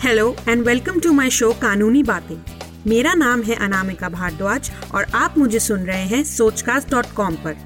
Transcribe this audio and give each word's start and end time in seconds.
Hello 0.00 0.34
and 0.48 0.62
welcome 0.62 0.98
to 1.00 1.12
my 1.12 1.30
show 1.30 1.50
कानूनी 1.52 2.02
बातें 2.02 2.36
मेरा 2.86 3.12
नाम 3.14 3.42
है 3.42 3.54
अनामिका 3.56 4.08
भारद्वाज 4.08 4.70
और 4.94 5.04
आप 5.14 5.38
मुझे 5.38 5.58
सुन 5.58 5.80
रहे 5.80 6.04
हैं 6.06 6.22
सोचकास्ट 6.24 6.90
डॉट 6.90 7.06
कॉम 7.16 7.36
पर। 7.44 7.56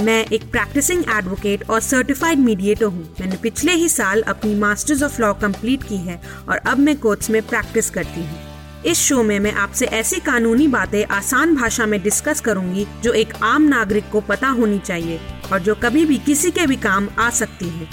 मैं 0.00 0.24
एक 0.26 0.42
प्रैक्टिसिंग 0.50 1.04
एडवोकेट 1.10 1.68
और 1.70 1.80
सर्टिफाइड 1.80 2.38
मीडिएटर 2.38 2.84
हूँ। 2.84 3.04
मैंने 3.20 3.36
पिछले 3.36 3.72
ही 3.72 3.88
साल 3.88 4.22
अपनी 4.22 4.54
मास्टर्स 4.54 5.02
ऑफ़ 5.02 5.20
लॉ 5.22 5.32
कंप्लीट 5.36 5.82
की 5.82 5.96
है 5.96 6.20
और 6.48 6.56
अब 6.56 6.78
मैं 6.78 6.96
कोर्ट्स 6.98 7.30
में 7.30 7.40
प्रैक्टिस 7.42 7.90
करती 7.90 8.20
हूँ। 8.20 8.82
इस 8.86 8.98
शो 8.98 9.22
में 9.22 9.38
मैं 9.38 9.52
आपसे 9.54 9.86
ऐसी 9.86 10.20
कानूनी 10.20 10.68
बातें 10.68 11.04
आसान 11.06 11.56
भाषा 11.56 11.86
में 11.86 12.00
डिस्कस 12.02 12.40
करूँगी 12.40 12.86
जो 13.02 13.12
एक 13.14 13.34
आम 13.44 13.68
नागरिक 13.68 14.10
को 14.12 14.20
पता 14.20 14.48
होनी 14.50 14.78
चाहिए 14.78 15.20
और 15.52 15.58
जो 15.60 15.74
कभी 15.82 16.04
भी 16.04 16.18
किसी 16.26 16.50
के 16.50 16.66
भी 16.66 16.76
काम 16.78 17.08
आ 17.18 17.30
सकती 17.30 17.68
है। 17.68 17.88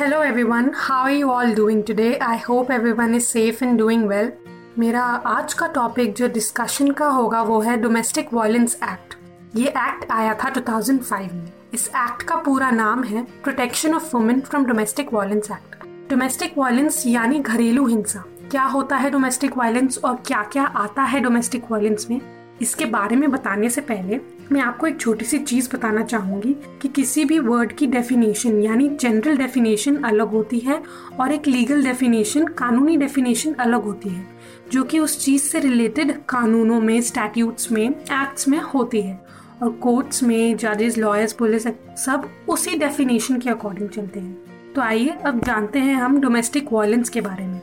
Hello 0.00 0.18
everyone, 0.22 0.68
how 0.72 0.98
are 1.02 1.12
you 1.12 1.30
all 1.30 1.50
doing 1.54 1.80
today? 1.88 2.18
I 2.18 2.36
hope 2.36 2.70
everyone 2.70 3.14
is 3.14 3.26
safe 3.28 3.58
and 3.60 3.80
doing 3.80 4.04
well. 4.12 4.30
मेरा 4.78 5.02
आज 5.02 5.54
का 5.54 5.66
टॉपिक 5.66 6.14
जो 6.14 6.28
डिस्कशन 6.28 6.90
का 6.90 7.08
होगा 7.08 7.42
वो 7.42 7.60
है 7.60 7.76
डोमेस्टिक 7.76 8.32
वायलेंस 8.34 8.78
एक्ट 8.82 9.14
ये 9.56 9.68
एक्ट 9.68 10.10
आया 10.10 10.34
था 10.34 10.52
2005 10.54 11.32
में. 11.32 11.52
इस 11.74 11.88
एक्ट 11.88 12.22
का 12.22 12.36
पूरा 12.36 12.70
नाम 12.70 13.02
है 13.04 13.22
protection 13.24 13.94
of 13.94 14.16
women 14.16 14.40
from 14.40 14.64
domestic 14.66 15.12
violence 15.12 15.50
act 15.50 15.84
domestic 16.10 16.58
violence 16.58 17.02
यानी 17.06 17.38
घरेलू 17.38 17.86
हिंसा. 17.86 18.24
क्या 18.50 18.62
होता 18.62 18.96
है 18.96 19.10
डोमेस्टिक 19.10 19.56
वायलेंस 19.56 19.98
और 19.98 20.22
क्या 20.26 20.42
क्या 20.42 20.64
आता 20.64 21.02
है 21.02 21.20
डोमेस्टिक 21.20 21.70
वायलेंस 21.70 22.06
में? 22.10 22.20
इसके 22.62 22.84
बारे 22.84 23.16
में 23.16 23.30
बताने 23.30 23.70
से 23.70 23.80
पहले 23.80 24.20
मैं 24.52 24.60
आपको 24.60 24.86
एक 24.86 25.00
छोटी 25.00 25.24
सी 25.24 25.38
चीज़ 25.38 25.68
बताना 25.76 26.02
चाहूँगी 26.02 26.54
कि 26.82 26.88
किसी 26.88 27.24
भी 27.24 27.38
वर्ड 27.38 27.72
की 27.72 27.86
डेफिनेशन 27.86 28.62
यानी 28.62 28.88
जनरल 28.88 29.36
डेफिनेशन 29.36 29.96
अलग 29.96 30.28
होती 30.28 30.58
है 30.58 30.82
और 31.20 31.32
एक 31.32 31.46
लीगल 31.46 31.84
डेफिनेशन 31.84 32.46
कानूनी 32.46 32.96
डेफिनेशन 32.96 33.52
अलग 33.52 33.82
होती 33.82 34.08
है, 34.08 34.26
जो 34.72 34.84
कि 34.84 34.98
उस 34.98 35.24
चीज़ 35.24 35.42
से 35.42 35.58
रिलेटेड 35.58 36.12
कानूनों 36.28 36.80
में 36.80 37.00
स्टैट्यूट्स 37.00 37.72
में 37.72 37.90
एक्ट्स 37.90 38.48
में 38.48 38.58
होती 38.58 39.00
है। 39.00 39.26
और 39.62 39.70
कोर्ट्स 39.72 40.22
में 40.22 40.56
जजेस 40.56 40.98
लॉयर्स 40.98 41.32
पुलिस 41.32 41.66
सब 42.04 42.28
उसी 42.48 42.76
डेफिनेशन 42.76 43.38
के 43.38 43.50
अकॉर्डिंग 43.50 43.88
चलते 43.88 44.20
हैं। 44.20 44.72
तो 44.74 44.80
आइए 44.80 45.08
अब 45.08 45.44
जानते 45.44 45.78
हैं 45.78 45.94
हम 45.94 46.20
डोमेस्टिक 46.20 46.72
वायलेंस 46.72 47.08
के 47.08 47.20
बारे 47.20 47.46
में। 47.46 47.60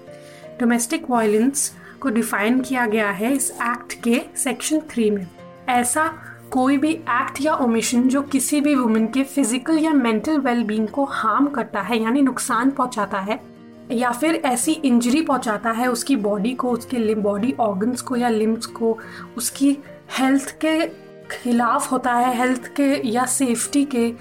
डोमेस्टिक 0.59 1.09
वायलेंस 1.09 1.71
को 1.99 2.09
डिफाइन 2.09 2.59
किया 2.59 2.85
गया 2.85 3.09
है 3.09 3.33
इस 3.33 3.51
एक्ट 3.51 3.93
के 4.03 4.21
सेक्शन 4.35 4.79
थ्री 4.79 5.09
में। 5.11 5.27
ऐसा 5.69 6.13
कोई 6.51 6.77
भी 6.77 6.91
एक्ट 6.91 7.41
या 7.41 7.53
ओमिशन 7.55 8.07
जो 8.09 8.21
किसी 8.21 8.59
भी 8.61 8.75
वुमेन 8.75 9.07
के 9.07 9.23
फ़िज़िकल 9.23 9.77
या 9.77 9.91
मेंटल 9.93 10.39
वेलबींग 10.39 10.87
को 10.87 11.05
हार्म 11.05 11.47
करता 11.47 11.81
है, 11.81 12.01
यानी 12.03 12.21
नुकसान 12.21 12.71
पहुंचाता 12.71 13.19
है, 13.19 13.39
या 13.91 14.11
फिर 14.11 14.35
ऐसी 14.35 14.71
इंजरी 14.71 15.21
पहुंचाता 15.21 15.71
है 15.71 15.87
उसकी 15.87 16.15
बॉडी 16.15 16.53
को, 16.53 16.71
उसके 16.71 17.15
बॉडी 17.15 17.53
ऑर्गन्स 17.59 18.01
को 18.01 18.15
या 18.15 18.29
लिम्स 18.29 18.65
को, 18.65 18.97
उसकी 19.37 19.77
हेल्थ 20.19 20.51
के 20.65 20.87
खिलाफ 21.31 21.91
होता 21.91 22.13
है 22.13 22.35
हेल्थ 22.37 22.67
के 22.75 23.09
या 23.09 23.25
सेफ्टी 23.25 23.83
के 23.85 24.11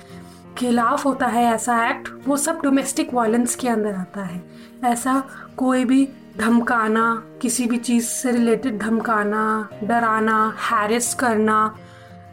खिलाफ 0.59 1.05
होता 1.05 1.27
है 1.27 1.45
ऐसा 1.45 1.87
एक्ट 1.89 2.09
वो 2.29 2.37
सब 2.37 2.61
डोमेस्टिक 2.63 3.15
वायलेंस 3.15 3.55
के 3.57 3.69
अंदर 3.69 3.95
आता 3.95 4.23
है। 4.23 4.43
ऐसा 4.85 5.23
कोई 5.57 5.85
भी 5.85 6.09
धमकाना, 6.39 7.23
किसी 7.43 7.67
भी 7.67 7.77
चीज़ 7.79 8.05
से 8.05 8.31
रिलेटेड 8.33 8.79
धमकाना, 8.79 9.69
डराना 9.85 10.55
हैरिस 10.61 11.15
करना 11.15 11.75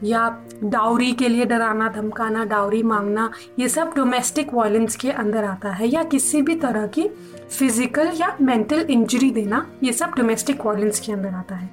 या 0.04 0.28
डाउरी 0.64 1.12
के 1.12 1.30
लिए 1.30 1.46
डराना, 1.46 1.88
धमकाना, 1.90 2.44
डाउरी 2.46 2.82
मांगना, 2.84 3.30
ये 3.60 3.70
सब 3.70 3.94
डोमेस्टिक 3.96 4.54
वायलेंस 4.54 4.96
के 4.96 5.12
अंदर 5.12 5.44
आता 5.44 5.72
है 5.72 5.88
या 5.88 6.04
किसी 6.04 6.42
भी 6.42 6.56
तरह 6.56 6.88
की 6.88 7.08
फ़िज़िकल 7.50 8.12
या 8.16 8.36
मेंटल 8.42 8.82
इंजरी 8.82 9.30
देना, 9.32 9.66
ये 9.84 9.94
सब 9.94 10.14
डोमेस्टिक 10.18 10.66
वायलेंस 10.66 11.00
के 11.00 11.12
अंदर 11.12 11.30
आता 11.30 11.56
है। 11.56 11.70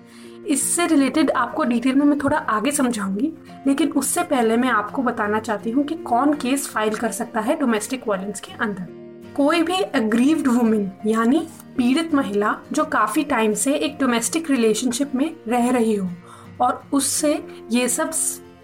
इससे 0.48 0.86
रिलेटेड 0.86 1.30
आपको 1.30 1.64
डिटेल 1.64 1.94
में 1.94 2.04
मैं 2.06 2.18
थोड़ा 2.18 2.36
आगे 2.36 2.70
समझाऊँगी, 2.70 3.32
लेकिन 3.66 3.90
उससे 3.92 4.22
पहले 4.22 4.56
मैं 4.56 4.68
आपको 4.68 5.02
बताना 5.02 5.40
चाहती 5.40 5.70
हूँ 5.70 5.84
कि 5.84 5.94
कौन 5.94 6.32
केस 6.34 6.66
फ़ाइल 6.68 6.94
कर 6.94 7.10
सकता 7.12 7.40
है 7.40 7.58
डोमेस्टिक 7.60 8.08
वायलेंस 8.08 8.40
के 8.40 8.52
अंदर। 8.54 8.98
कोई 9.36 9.62
भी 9.62 9.74
अग्रीव्ड 9.74 10.48
वुमेन 10.48 10.90
यानी 11.06 11.46
पीड़ित 11.76 12.14
महिला, 12.14 12.56
जो 12.72 12.84
काफ़ी 12.84 13.22
टाइम 13.24 13.52
से 13.54 13.74
एक 13.74 13.98
डोमेस्टिक 14.00 14.50
रिलेशनशिप 14.50 15.14
में 15.14 15.30
रह 15.48 15.70
रही 15.70 15.94
हो 15.94 16.08
और 16.60 16.82
उससे 16.92 17.34
ये 17.70 17.88
सब 17.88 18.10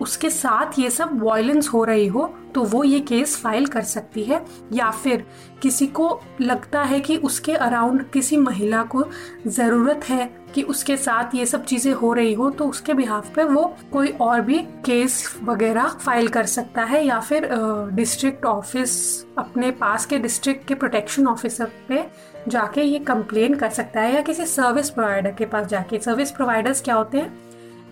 उसके 0.00 0.28
साथ 0.30 0.78
ये 0.78 0.88
सब 0.90 1.20
वॉयलेंस 1.20 1.68
हो 1.68 1.82
रही 1.84 2.06
हो 2.06 2.24
तो 2.54 2.62
वो 2.62 2.82
ये 2.84 2.98
केस 3.00 3.36
फ़ाइल 3.36 3.66
कर 3.66 3.82
सकती 3.82 4.22
है। 4.24 4.44
या 4.72 4.90
फिर 4.92 5.24
किसी 5.62 5.86
को 5.86 6.08
लगता 6.40 6.82
है 6.82 6.98
कि 7.00 7.16
उसके 7.16 7.52
अराउंड 7.52 8.04
किसी 8.10 8.36
महिला 8.36 8.82
को 8.84 9.04
ज़रूरत 9.46 10.08
है 10.08 10.26
कि 10.54 10.62
उसके 10.62 10.96
साथ 10.96 11.34
ये 11.34 11.46
सब 11.46 11.64
चीज़ें 11.64 11.92
हो 11.92 12.12
रही 12.12 12.32
हो 12.32 12.50
तो 12.50 12.66
उसके 12.66 12.94
बिहाफ 12.94 13.34
पे 13.34 13.44
वो 13.44 13.64
कोई 13.92 14.08
और 14.20 14.40
भी 14.40 14.58
केस 14.86 15.38
वगैरह 15.44 15.88
फ़ाइल 16.04 16.28
कर 16.28 16.46
सकता 16.46 16.84
है। 16.84 17.04
या 17.06 17.20
फिर 17.20 17.48
डिस्ट्रिक्ट 17.94 18.44
ऑफ़िस 18.44 19.24
अपने 19.38 19.70
पास 19.70 20.06
के 20.06 20.18
डिस्ट्रिक्ट 20.18 20.66
के 20.68 20.74
प्रोटेक्शन 20.74 21.26
ऑफिसर 21.26 21.70
पे 21.88 22.04
जाके 22.48 22.82
ये 22.82 22.98
कंप्लेन 22.98 23.54
कर 23.54 23.70
सकता 23.70 24.00
है। 24.00 24.14
या 24.14 24.20
किसी 24.20 24.46
सर्विस 24.46 24.90
प्रोवाइडर 24.90 25.32
के 25.32 25.46
पास 25.46 25.66
जाके। 25.66 26.00
सर्विस 26.00 26.30
प्रोवाइडर्स 26.30 26.82
क्या 26.82 26.94
होते 26.94 27.18
हैं? 27.18 27.45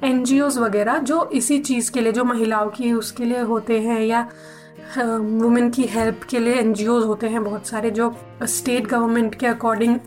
एन 0.04 0.24
वगैरह 0.58 0.98
जो 1.00 1.24
इसी 1.32 1.58
चीज़ 1.58 1.90
के 1.92 2.00
लिए, 2.00 2.12
जो 2.12 2.24
महिलाओं 2.24 2.70
की 2.70 2.92
उसके 2.92 3.24
लिए 3.24 3.40
होते 3.42 3.80
हैं 3.80 4.00
या 4.00 4.28
वुमेन 4.98 5.70
की 5.70 5.82
हेल्प 5.82 6.22
के 6.30 6.38
लिए 6.38 6.54
एन 6.54 6.74
होते 7.06 7.28
हैं 7.28 7.44
बहुत 7.44 7.66
सारे, 7.66 7.90
जो 7.90 8.14
स्टेट 8.44 8.86
गवर्नमेंट 8.86 9.34
के 9.34 9.46
अकॉर्डिंग 9.46 9.98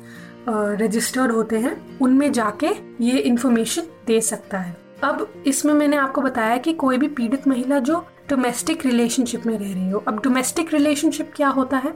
रजिस्टर्ड 0.82 1.32
होते 1.32 1.60
हैं, 1.60 1.78
उनमें 2.00 2.32
जाके 2.32 2.68
ये 3.02 3.18
इन्फॉर्मेशन 3.20 3.88
दे 4.08 4.20
सकता 4.22 4.58
है। 4.58 4.76
अब 5.04 5.28
इसमें 5.48 5.74
मैंने 5.74 5.98
आपको 5.98 6.22
बताया 6.22 6.58
कि 6.58 6.74
कोई 6.74 6.98
भी 6.98 7.08
पीड़ित 7.08 7.48
महिला 7.48 7.80
जो 7.80 8.06
डोमेस्टिक 8.30 8.86
रिलेशनशिप 8.86 9.46
में 9.46 9.58
रह 9.60 9.74
रही 9.74 9.90
हो, 9.90 10.04
अब 10.08 10.20
डोमेस्टिक 10.24 10.74
रिलेशनशिप 10.74 11.32
क्या 11.36 11.50
होता 11.50 11.78
है? 11.78 11.92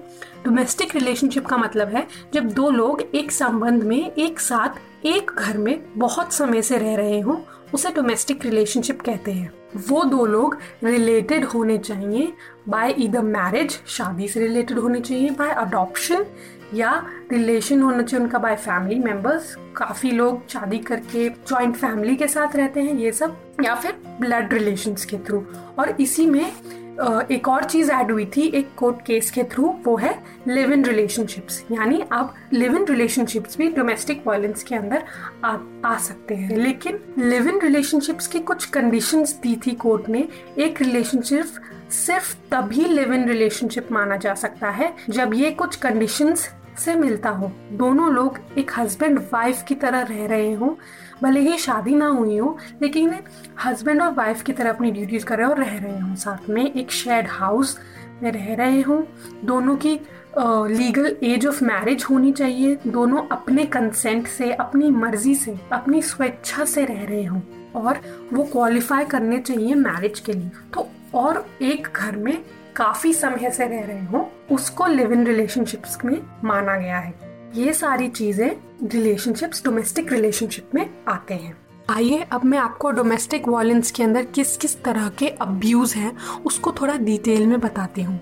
डोमेस्टिक 0.46 0.96
रिलेशनशिप 0.96 1.46
का 1.46 1.58
मतलब 1.58 1.88
है 1.88 2.08
जब 2.34 2.50
दो 2.50 2.70
लोग 2.70 3.02
एक 3.16 3.32
संबंध 3.32 3.84
में, 3.84 4.12
एक 4.12 4.40
साथ, 4.40 5.06
एक 5.06 5.32
घर 5.32 5.58
में 5.58 5.84
बहुत 5.98 6.34
समय 6.34 6.62
से 6.62 6.78
रह 6.78 6.96
रहे 6.96 7.20
हो 7.20 7.42
उसे 7.74 7.90
डोमेस्टिक 7.90 8.46
रिलेशनशिप 8.46 9.02
कहते 9.02 9.32
हैं। 9.32 9.52
वो 9.88 10.04
दो 10.04 10.26
लोग 10.26 10.58
रिलेटेड 10.84 11.46
होने 11.46 11.78
चाहिए 11.78 12.34
बाय 12.70 12.92
इधर 12.92 13.22
मैरिज 13.22 13.80
शादी 13.88 14.28
से 14.28 14.40
रिलेटेड 14.40 14.80
होने 14.80 15.00
चाहिए 15.00 15.30
बाय 15.30 15.50
अडॉप्शन 15.50 16.26
या 16.74 16.92
रिलेशन 17.32 17.82
होना 17.82 18.04
चाहिए 18.04 18.26
उनका 18.26 18.40
बाय 18.40 18.56
फैमिली 18.56 19.00
मेंबर्स 19.00 19.56
काफ़ी 19.76 20.12
लोग 20.12 20.48
शादी 20.50 20.78
करके 20.80 21.30
जॉइंट 21.30 21.76
फैमिली 21.76 22.16
के 22.16 22.28
साथ 22.28 22.56
रहते 22.56 22.82
हैं 22.82 22.94
ये 22.94 23.12
सब, 23.12 23.38
या 23.64 23.76
फिर 23.76 23.92
ब्लड 24.20 24.54
रिलेशंस 24.54 25.06
के 25.06 25.18
थ्रू 25.18 25.46
और 25.80 25.90
इसी 26.02 26.26
में 26.26 26.52
एक 27.32 27.48
और 27.48 27.64
चीज़ 27.64 27.92
ऐड 27.92 28.12
हुई 28.12 28.26
थी 28.26 28.42
एक 28.42 28.70
कोर्ट 28.78 29.06
केस 29.06 29.32
के 29.32 29.44
थ्रू 29.44 29.76
वो 29.86 29.96
है 29.98 30.24
लिव 30.48 30.72
इन 30.74 30.86
रिलेशनशिप्स 30.86 31.64
यानी 31.72 32.04
आप 32.12 32.36
लिव 32.54 32.76
इन 32.76 32.86
रिलेशनशिप्स 32.86 33.58
भी 33.58 33.68
डोमेस्टिक 33.72 34.24
वायलेंस 34.28 34.64
के 34.64 34.76
अंदर 34.76 35.04
आ, 35.46 35.58
आ 35.86 35.98
सकते 35.98 36.36
हैं। 36.36 36.58
लेकिन 36.58 37.00
लिव 37.18 37.48
इन 37.48 37.60
रिलेशनशिप्स 37.62 38.28
की 38.28 38.40
कुछ 38.40 38.66
कंडीशंस 38.66 39.34
दी 39.44 39.56
थी 39.68 39.72
कोर्ट 39.72 40.10
ने। 40.10 40.28
एक 40.58 40.82
रिलेशनशिप 40.82 41.46
सिर्फ़ 41.92 42.36
तभी 42.52 42.86
लिव 42.86 43.14
इन 43.14 43.28
रिलेशनशिप 43.28 43.92
माना 43.92 44.18
जा 44.18 44.34
सकता 44.34 44.70
है 44.70 44.94
जब 45.10 45.34
ये 45.34 45.52
कुछ 45.52 45.76
कंडीशंस 45.76 46.50
से 46.78 46.96
मिलता 46.96 47.30
हो। 47.30 47.52
दोनों 47.72 48.14
लोग 48.14 48.40
एक 48.58 48.72
हस्बैंड 48.78 49.20
वाइफ 49.34 49.64
की 49.68 49.76
तरह 49.76 50.02
रह 50.02 50.26
रहे 50.26 50.54
हों। 50.54 50.76
भले 51.24 51.40
ही 51.42 51.58
शादी 51.58 51.96
ना 51.96 52.08
हुई 52.08 52.38
हो, 52.38 52.58
लेकिन 52.82 53.16
हस्बैंड 53.66 54.02
और 54.02 54.14
वाइफ 54.14 54.42
की 54.44 54.54
तरह 54.54 54.70
अपनी 54.70 54.92
ड्यूटीज़ 54.92 55.26
कर 55.26 55.38
रहे 55.38 55.48
हो 55.48 55.54
रह 55.54 55.78
रहे 55.78 56.00
हों। 56.00 56.16
साथ 56.16 56.50
में 56.50 56.64
एक 56.66 56.92
शेड 56.92 57.28
हाउस 57.30 57.78
में 58.24 58.32
रह 58.32 58.54
रहे 58.56 58.82
हों। 58.82 59.02
दोनों 59.46 59.76
की 59.76 60.00
लीगल 60.38 61.16
एज 61.24 61.46
ऑफ़ 61.48 61.64
मैरिज 61.64 62.06
होनी 62.10 62.32
चाहिए। 62.32 62.78
दोनों 62.88 63.24
अपने 63.32 63.66
कंसेंट 63.66 64.28
से, 64.28 64.52
अपनी 64.54 64.90
मर्ज़ी 64.92 65.36
से, 65.36 65.56
अपनी 65.72 66.02
स्वेच्छा 66.02 66.66
से 66.66 66.86
रह 66.86 67.04
रहे 67.06 67.24
हों 67.24 67.42
और 67.76 68.00
वो 68.34 68.44
क्वालिफाई 68.44 69.06
करने 69.06 69.40
चाहिए 69.40 69.76
मैरिज 69.76 70.20
के 70.20 70.34
लिए। 70.34 70.52
तो 70.74 70.88
और 71.16 71.46
एक 71.62 71.88
घर 71.96 72.16
में 72.18 72.38
काफ़ी 72.76 73.14
समय 73.14 73.52
से 73.52 73.68
रह 73.68 73.86
रहे 73.86 74.06
हो, 74.06 74.30
उसको 74.52 74.86
लिव 74.88 75.14
इन 75.14 75.26
रिलेशनशिप्स 75.28 75.98
में 76.06 76.18
माना 76.44 76.78
गया 76.78 76.98
है। 76.98 77.31
ये 77.56 77.72
सारी 77.74 78.08
चीज़ें 78.08 78.50
रिलेशनशिप्स 78.84 79.64
डोमेस्टिक 79.64 80.12
रिलेशनशिप 80.12 80.76
में 80.76 80.90
आते 81.08 81.34
हैं। 81.34 81.56
आइए, 81.90 82.20
अब 82.24 82.44
मैं 82.44 82.58
आपको 82.58 82.92
डोमेस्टिक 82.92 83.48
वायलेंस 83.48 83.92
के 83.92 84.04
अंदर 84.04 84.26
किस 84.26 84.56
किस 84.58 84.82
तरह 84.84 85.10
के 85.20 85.28
अब्यूज 85.42 85.94
हैं, 85.94 86.16
उसको 86.46 86.72
थोड़ा 86.72 86.96
डिटेल 86.98 87.46
में 87.48 87.60
बताती 87.60 88.02
हूँ। 88.02 88.18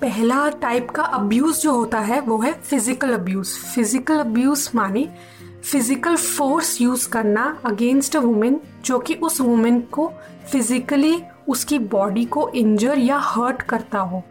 पहला 0.00 0.48
टाइप 0.62 0.90
का 0.90 1.02
अब्यूज 1.02 1.60
जो 1.62 1.72
होता 1.72 2.00
है, 2.00 2.20
वो 2.20 2.38
है 2.38 2.52
फ़िज़िकल 2.52 3.12
अब्यूज 3.12 3.54
फ़िज़िकल 3.74 4.18
अब्यूज 4.18 4.68
माने 4.74 5.08
फ़िज़िकल 5.62 6.16
फोर्स 6.16 6.80
यूज़ 6.80 7.08
करना 7.08 7.44
अगेंस्ट 7.66 8.16
अ 8.16 8.20
वुमेन 8.20 8.60
जो 8.84 8.98
कि 8.98 9.14
उस 9.14 9.40
वुमेन 9.40 9.80
को 9.92 10.12
फिजिकली 10.52 11.22
उसकी 11.48 11.78
बॉडी 11.78 12.24
को 12.24 12.48
इंजर 12.48 12.98
या 12.98 13.18
हर्ट 13.18 13.62
करता 13.62 13.98
हो। 13.98 14.22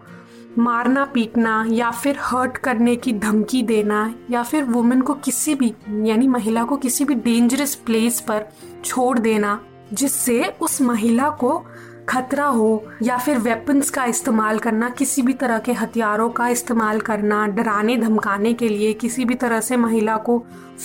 मारना 0.59 1.03
पीटना 1.05 1.65
या 1.69 1.89
फिर 1.91 2.17
हर्ट 2.21 2.57
करने 2.57 2.95
की 2.95 3.13
धमकी 3.13 3.61
देना 3.63 4.13
या 4.31 4.43
फिर 4.43 4.63
वुमेन 4.63 5.01
को 5.01 5.13
किसी 5.13 5.55
भी, 5.55 5.73
यानी 5.89 6.27
महिला 6.27 6.63
को 6.63 6.77
किसी 6.77 7.05
भी 7.05 7.15
डेंजरस 7.15 7.75
प्लेस 7.75 8.19
पर 8.19 8.45
छोड़ 8.85 9.19
देना, 9.19 9.59
जिससे 9.93 10.43
उस 10.61 10.81
महिला 10.81 11.29
को 11.29 11.65
खतरा 12.09 12.45
हो 12.45 12.83
या 13.03 13.17
फिर 13.17 13.37
वेपन्स 13.37 13.89
का 13.89 14.05
इस्तेमाल 14.05 14.59
करना, 14.59 14.89
किसी 14.89 15.21
भी 15.21 15.33
तरह 15.33 15.59
के 15.59 15.73
हथियारों 15.73 16.29
का 16.29 16.47
इस्तेमाल 16.47 16.99
करना, 16.99 17.45
डराने, 17.47 17.97
धमकाने 17.97 18.53
के 18.53 18.69
लिए 18.69 18.93
किसी 18.93 19.25
भी 19.25 19.35
तरह 19.35 19.61
से 19.61 19.77
महिला 19.77 20.17
को 20.17 20.37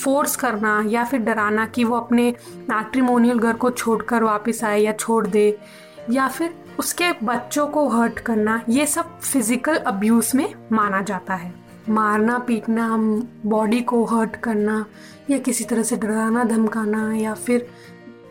फोर्स 0.03 0.35
करना 0.35 0.83
या 0.87 1.03
फिर 1.03 1.19
डराना 1.19 1.65
कि 1.65 1.83
वो 1.83 1.95
अपने 1.95 2.33
मैट्रिमोनियल 2.69 3.39
घर 3.39 3.53
को 3.53 3.71
छोड़कर 3.71 4.23
वापस 4.23 4.63
आए 4.63 4.79
या 4.79 4.91
छोड़ 4.91 5.27
दे 5.27 5.57
या 6.09 6.27
फिर 6.27 6.53
उसके 6.79 7.11
बच्चों 7.23 7.67
को 7.67 7.87
हर्ट 7.89 8.19
करना, 8.19 8.61
ये 8.69 8.85
सब 8.85 9.19
फ़िज़िकल 9.21 9.75
अब्यूज 9.77 10.31
में 10.35 10.53
माना 10.71 11.01
जाता 11.01 11.35
है। 11.35 11.53
मारना, 11.89 12.37
पीटना 12.37 12.95
बॉडी 13.45 13.81
को 13.81 14.03
हर्ट 14.05 14.35
करना, 14.35 14.85
या 15.29 15.37
किसी 15.37 15.63
तरह 15.63 15.83
से 15.83 15.95
डराना, 15.97 16.43
धमकाना, 16.43 17.13
या 17.13 17.33
फिर 17.33 17.67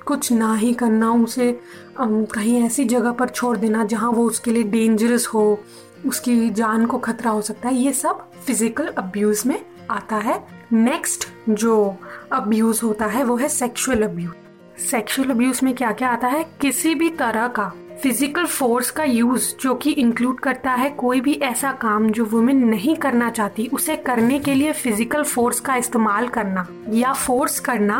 कुछ 0.07 0.31
ना 0.33 0.55
ही 0.55 0.73
करना, 0.75 1.11
उसे 1.13 1.61
कहीं 2.01 2.63
ऐसी 2.65 2.85
जगह 2.85 3.13
पर 3.13 3.29
छोड़ 3.29 3.57
देना 3.57 3.85
जहाँ 3.85 4.11
वो 4.11 4.27
उसके 4.27 4.51
लिए 4.51 4.63
डेंजरस 4.65 5.27
हो, 5.27 5.59
उसकी 6.07 6.51
जान 6.51 6.87
को 6.87 6.99
खतरा 6.99 7.31
हो 7.31 7.41
सकता 7.43 7.69
है, 7.69 7.75
ये 7.75 7.93
सब 7.93 8.29
फ़िज़िकल 8.37 8.87
अब्यूज 8.89 9.43
में 9.47 9.59
आता 9.91 10.17
है। 10.17 10.43
नेक्स्ट 10.73 11.27
जो 11.49 11.97
अब्यूज 12.33 12.81
होता 12.83 13.07
है 13.07 13.25
वो 13.25 13.37
है 13.37 13.49
सेक्सुअल 13.49 14.03
अब्यूज 14.03 14.81
सेक्सुअल 14.81 15.31
अब्यूज 15.31 15.61
में 15.63 15.75
क्या 15.75 15.91
क्या 15.93 16.09
आता 16.09 16.29
है? 16.29 16.45
किसी 16.61 16.95
भी 16.95 17.11
तरह 17.11 17.47
का 17.49 17.73
फ़िज़िकल 18.07 18.45
फोर्स 18.47 18.91
का 18.91 19.05
यूज़ 19.05 19.45
जो 19.61 19.75
कि 19.75 19.91
इंक्लूड 19.91 20.41
करता 20.41 20.73
है 20.73 20.91
कोई 20.91 21.21
भी 21.21 21.33
ऐसा 21.43 21.71
काम 21.73 22.09
जो 22.11 22.25
वुमेन 22.25 22.59
नहीं 22.65 22.95
करना 22.97 23.31
चाहती, 23.31 23.67
उसे 23.67 23.97
करने 23.97 24.39
के 24.39 24.55
लिए 24.55 24.73
फ़िज़िकल 24.73 25.23
फोर्स 25.23 25.61
का 25.61 25.77
इस्तेमाल 25.77 26.29
करना 26.29 26.67
या 26.91 27.13
फोर्स 27.13 27.59
करना 27.61 27.99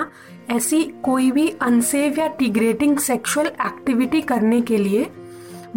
ऐसी 0.51 0.83
कोई 1.05 1.31
भी 1.31 1.49
अनसेव 1.63 2.21
या 2.21 2.27
डिग्रेडिंग 2.39 2.97
सेक्सुअल 2.99 3.47
एक्टिविटी 3.47 4.21
करने 4.23 4.61
के 4.61 4.77
लिए 4.77 5.11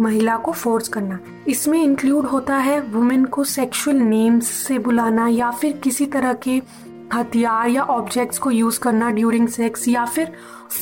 महिला 0.00 0.36
को 0.36 0.52
फोर्स 0.52 0.88
करना। 0.88 1.18
इसमें 1.48 1.82
इंक्लूड 1.82 2.26
होता 2.26 2.56
है 2.58 2.80
वुमेन 2.82 3.24
को 3.24 3.44
सेक्सुअल 3.46 3.96
नेम्स 3.96 4.50
से 4.66 4.78
बुलाना 4.78 5.28
या 5.28 5.50
फिर 5.50 5.72
किसी 5.84 6.06
तरह 6.06 6.32
के 6.46 6.60
हथियार 7.14 7.68
या 7.68 7.82
ऑब्जेक्ट्स 7.90 8.38
को 8.38 8.50
यूज़ 8.50 8.80
करना 8.80 9.10
ड्यूरिंग 9.10 9.48
सेक्स 9.48 9.88
या 9.88 10.04
फिर 10.06 10.32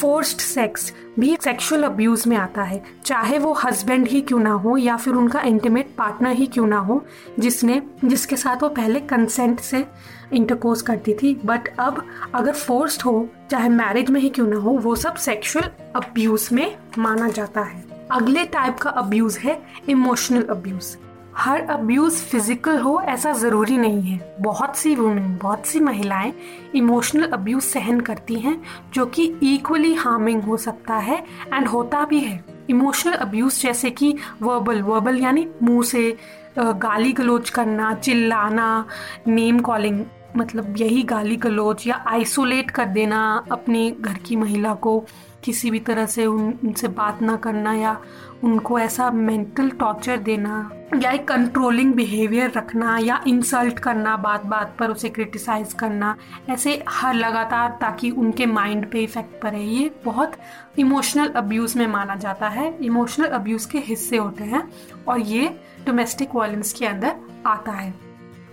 फोर्स्ड 0.01 0.41
सेक्स 0.41 0.93
भी 1.19 1.37
सेक्सुअल 1.37 1.83
अब्यूज 1.83 2.27
में 2.27 2.37
आता 2.37 2.63
है। 2.63 2.85
चाहे 3.05 3.39
वो 3.39 3.53
हस्बैंड 3.53 4.09
ही 4.09 4.21
क्यों 4.21 4.39
ना 4.39 4.51
हो 4.51 4.77
या 4.77 4.97
फिर 4.97 5.15
उनका 5.15 5.41
इंटीमेट 5.41 5.95
पार्टनर 5.99 6.33
ही 6.33 6.47
क्यों 6.47 6.67
ना 6.67 6.79
हो, 6.79 7.05
जिसने, 7.39 7.83
जिसके 8.05 8.37
साथ 8.37 8.63
वो 8.63 8.69
पहले 8.69 9.01
कंसेंट 9.01 9.61
से 9.61 9.85
इंटरकोर्स 10.33 10.83
करती 10.83 11.15
थी। 11.15 11.35
बट 11.45 11.69
अब 11.79 12.07
अगर 12.35 12.53
फोर्स्ड 12.53 13.03
हो, 13.03 13.29
चाहे 13.51 13.69
मैरिज 13.69 14.11
में 14.11 14.21
ही 14.21 14.29
क्यों 14.29 14.47
ना 14.47 14.57
हो, 14.57 14.71
वो 14.71 14.97
सब 14.97 15.15
सेक्सुअल 15.15 15.71
अब्यूज 15.97 16.49
में 16.53 16.77
माना 16.99 17.29
जाता 17.29 17.61
है। 17.61 17.85
अगले 18.11 18.45
टाइप 18.45 18.77
का 18.77 18.91
अब्यूज 18.91 19.39
है 19.39 19.63
इमोशनल 19.89 20.43
अब्यूज 20.43 20.97
हर 21.39 21.61
अब्यूज 21.71 22.15
फ़िज़िकल 22.31 22.79
हो, 22.79 23.01
ऐसा 23.01 23.33
ज़रूरी 23.33 23.77
नहीं 23.79 24.01
है। 24.03 24.37
बहुत 24.41 24.77
सी 24.77 24.95
वुमेन 24.97 25.37
बहुत 25.43 25.67
सी 25.67 25.81
महिलाएँ 25.81 26.33
इमोशनल 26.75 27.29
अब्यूज 27.33 27.63
सहन 27.63 28.01
करती 28.01 28.35
हैं, 28.35 28.61
जो 28.95 29.07
कि 29.07 29.25
इक्वली 29.45 29.93
हार्मिंग 29.95 30.43
हो 30.43 30.57
सकता 30.57 30.95
है 30.97 31.19
एंड 31.55 31.69
होता 31.69 32.05
भी 32.05 32.21
है। 32.21 32.45
इमोशनल 32.71 33.13
अब्यूज 33.15 33.61
जैसे 33.63 33.91
कि 33.91 34.15
वर्बल 34.43 34.83
वर्बल 34.83 35.19
यानी 35.19 35.47
मुँह 35.63 35.83
से 35.83 36.17
गाली 36.59 37.13
गलोच 37.13 37.51
करना, 37.51 37.95
चिल्लाना 37.95 38.87
नेम 39.27 39.61
कॉलिंग 39.61 40.05
मतलब 40.37 40.75
यही 40.79 41.03
गाली 41.03 41.37
गलोच 41.37 41.87
या 41.87 42.05
आइसोलेट 42.09 42.71
कर 42.71 42.87
देना 42.89 43.21
अपनी 43.53 43.91
घर 43.91 44.19
की 44.27 44.37
महिला 44.37 44.75
को। 44.75 45.05
किसी 45.45 45.71
भी 45.71 45.79
तरह 45.81 46.07
से 46.07 46.27
उन, 46.27 46.53
उनसे 46.65 46.89
बात 46.89 47.23
ना 47.23 47.37
करना 47.37 47.73
या 47.75 47.97
उनको 48.45 48.79
ऐसा 48.79 49.11
मेंटल 49.11 49.71
टॉर्चर 49.71 50.17
देना 50.19 50.71
या 51.03 51.11
एक 51.11 51.27
कंट्रोलिंग 51.29 51.93
बिहेवियर 51.95 52.51
रखना 52.51 52.97
या 52.99 53.21
इंसल्ट 53.27 53.79
करना 53.79 54.17
बात 54.17 54.45
बात 54.47 54.75
पर 54.79 54.91
उसे 54.91 55.09
क्रिटिसाइज 55.09 55.73
करना, 55.73 56.17
ऐसे 56.51 56.83
हर 56.89 57.15
लगातार 57.15 57.77
ताकि 57.81 58.11
उनके 58.11 58.47
माइंड 58.47 58.91
पे 58.91 59.03
इफ़ेक्ट 59.03 59.41
पड़े, 59.43 59.61
ये 59.61 59.91
बहुत 60.05 60.37
इमोशनल 60.79 61.29
अब्यूज 61.37 61.77
में 61.77 61.87
माना 61.87 62.15
जाता 62.17 62.49
है। 62.49 62.77
इमोशनल 62.83 63.27
अब्यूज 63.27 63.65
के 63.65 63.79
हिस्से 63.79 64.17
होते 64.17 64.45
हैं 64.45 64.63
और 65.09 65.21
ये 65.21 65.49
डोमेस्टिक 65.87 66.35
वायलेंस 66.35 66.73
के 66.73 66.87
अंदर 66.87 67.17
आता 67.47 67.73
है। 67.73 67.95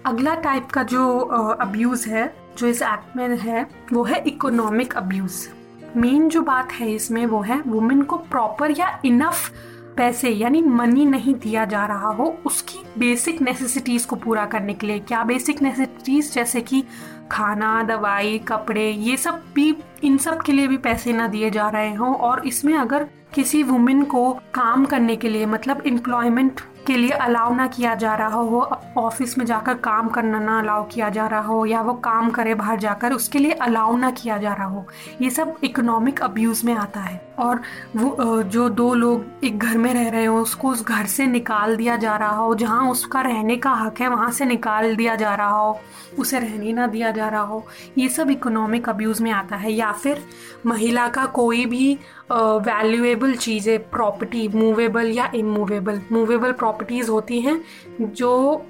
अगला 0.05 0.35
टाइप 0.35 0.65
का 0.65 0.83
जो 0.83 1.17
अब्यूज 1.61 2.05
है, 2.07 2.33
जो 2.57 2.67
इस 2.67 2.81
एक्ट 2.81 3.15
में 3.17 3.37
है, 3.37 3.67
वो 3.93 4.03
है 4.03 4.23
इकोनॉमिक 4.27 4.93
अब्यूज 4.93 5.47
मेन 5.97 6.27
जो 6.29 6.41
बात 6.41 6.71
है 6.71 6.91
इसमें 6.93 7.25
वो 7.25 7.41
है 7.41 7.61
वुमेन 7.61 8.01
को 8.01 8.17
प्रॉपर 8.17 8.71
या 8.71 8.99
इनफ 9.05 9.51
पैसे, 9.97 10.29
यानी 10.29 10.61
मनी 10.61 11.05
नहीं 11.05 11.33
दिया 11.33 11.65
जा 11.65 11.85
रहा 11.85 12.07
हो, 12.07 12.25
उसकी 12.45 12.79
बेसिक 12.97 13.41
नेसेसिटीज 13.41 14.05
को 14.05 14.15
पूरा 14.15 14.45
करने 14.45 14.73
के 14.73 14.87
लिए। 14.87 14.99
क्या 14.99 15.23
बेसिक 15.23 15.61
नेसेसिटीज 15.61 16.33
जैसे 16.33 16.61
कि 16.61 16.83
खाना, 17.31 17.83
दवाई, 17.83 18.37
कपड़े, 18.37 18.89
ये 18.89 19.17
सब 19.17 19.43
भी, 19.55 19.75
इन 20.03 20.17
सब 20.17 20.41
के 20.41 20.51
लिए 20.51 20.67
भी 20.67 20.77
पैसे 20.77 21.13
ना 21.13 21.27
दिए 21.27 21.49
जा 21.49 21.69
रहे 21.69 21.93
हों। 21.93 22.13
और 22.15 22.47
इसमें 22.47 22.73
अगर 22.73 23.07
किसी 23.33 23.63
वुमेन 23.63 24.03
को 24.03 24.31
काम 24.53 24.85
करने 24.85 25.15
के 25.15 25.29
लिए 25.29 25.45
मतलब 25.45 25.83
एम्प्लॉयमेंट 25.87 26.61
के 26.87 26.95
लिए 26.97 27.11
अलाउ 27.11 27.53
ना 27.55 27.67
किया 27.67 27.93
जा 27.95 28.13
रहा 28.15 28.39
हो 28.39 28.61
ऑफ़िस 28.97 29.37
में 29.37 29.45
जाकर 29.45 29.73
काम 29.79 30.09
करना 30.09 30.39
ना 30.39 30.59
अलाउ 30.59 30.83
किया 30.85 31.09
जा 31.09 31.25
रहा 31.27 31.41
हो, 31.41 31.65
या 31.65 31.81
वो 31.81 31.93
काम 31.95 32.29
करे 32.31 32.53
बाहर 32.55 32.79
जाकर, 32.79 33.13
उसके 33.13 33.39
लिए 33.39 33.51
अलाउ 33.51 33.95
ना 33.97 34.11
किया 34.11 34.37
जा 34.37 34.53
रहा 34.53 34.67
हो, 34.67 34.85
ये 35.21 35.29
सब 35.29 35.55
इकोनॉमिक 35.63 36.21
अब्यूज 36.23 36.63
में 36.65 36.73
आता 36.75 36.99
है। 36.99 37.19
और 37.39 37.61
वो 37.95 38.41
जो 38.43 38.67
दो 38.71 38.93
लोग 38.93 39.45
एक 39.45 39.59
घर 39.59 39.77
में 39.77 39.93
रह 39.93 40.09
रहे 40.09 40.25
हो, 40.25 40.39
उसको 40.41 40.69
उस 40.69 40.85
घर 40.85 41.05
से 41.05 41.27
निकाल 41.27 41.75
दिया 41.75 41.95
जा 41.97 42.15
रहा 42.17 42.35
हो, 42.35 42.55
जहाँ 42.55 42.89
उसका 42.91 43.21
रहने 43.21 43.57
का 43.57 43.71
हक 43.73 44.01
है, 44.01 44.07
वहाँ 44.07 44.31
से 44.31 44.45
निकाल 44.45 44.95
दिया 44.95 45.15
जा 45.15 45.33
रहा 45.35 45.49
हो, 45.49 45.79
उसे 46.19 46.39
रहने 46.39 46.73
ना 46.73 46.87
दिया 46.87 47.11
जा 47.11 47.27
रहा 47.29 47.41
हो, 47.41 47.65
ये 47.97 48.09
सब 48.09 48.29
इकोनॉमिक 48.31 48.89
अब्यूज 48.89 49.21
में 49.21 49.31
आता 49.31 49.55
है। 49.55 49.71
या 49.71 49.91
फिर 49.93 50.23
महिला 50.65 51.07
का 51.07 51.25
कोई 51.25 51.65
भी 51.65 51.97
वैल्यूएबल 52.31 53.33
चीज़ें 53.35 53.77
प्रॉपर्टी 53.89 54.47
मूवेबल 54.49 55.07
या 55.07 55.29
इमूवेबल 55.35 56.01
मूवेबल 56.11 56.51
प्रॉपर्टीज़ 56.75 57.09
होती 57.11 57.39
हैं 57.41 57.61
जो 58.01 58.65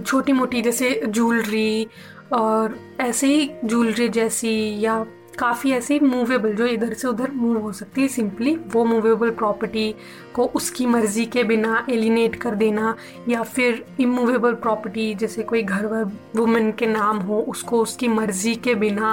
छोटी 0.00 0.32
मोटी 0.32 0.62
जैसे 0.62 1.00
ज्वेलरी 1.08 1.86
और 2.32 2.78
ऐसे 3.00 3.26
ही 3.26 3.50
ज्वेलरी 3.64 4.08
जैसी 4.08 4.80
या 4.80 5.04
काफ़ी 5.38 5.70
ऐसी 5.72 5.98
मूवेबल 6.00 6.52
जो 6.52 6.66
इधर 6.66 6.92
से 6.94 7.08
उधर 7.08 7.30
मूव 7.30 7.56
हो 7.58 7.72
सकती 7.72 8.02
है। 8.02 8.08
सिंपली 8.08 8.54
वो 8.72 8.84
मूवेबल 8.84 9.30
प्रॉपर्टी 9.30 9.94
को 10.34 10.44
उसकी 10.54 10.86
मर्ज़ी 10.86 11.24
के 11.26 11.44
बिना 11.44 11.86
एलिनेट 11.90 12.34
कर 12.34 12.54
देना 12.54 12.94
या 13.28 13.42
फिर 13.42 13.84
इमूवेबल 14.00 14.54
प्रॉपर्टी 14.54 15.14
जैसे 15.14 15.42
कोई 15.42 15.62
घर 15.62 15.86
वुमेन 16.36 16.70
के 16.72 16.86
नाम 16.86 17.18
हो, 17.18 17.40
उसको 17.40 17.82
उसकी 17.82 18.08
मर्ज़ी 18.08 18.54
के 18.54 18.74
बिना 18.74 19.10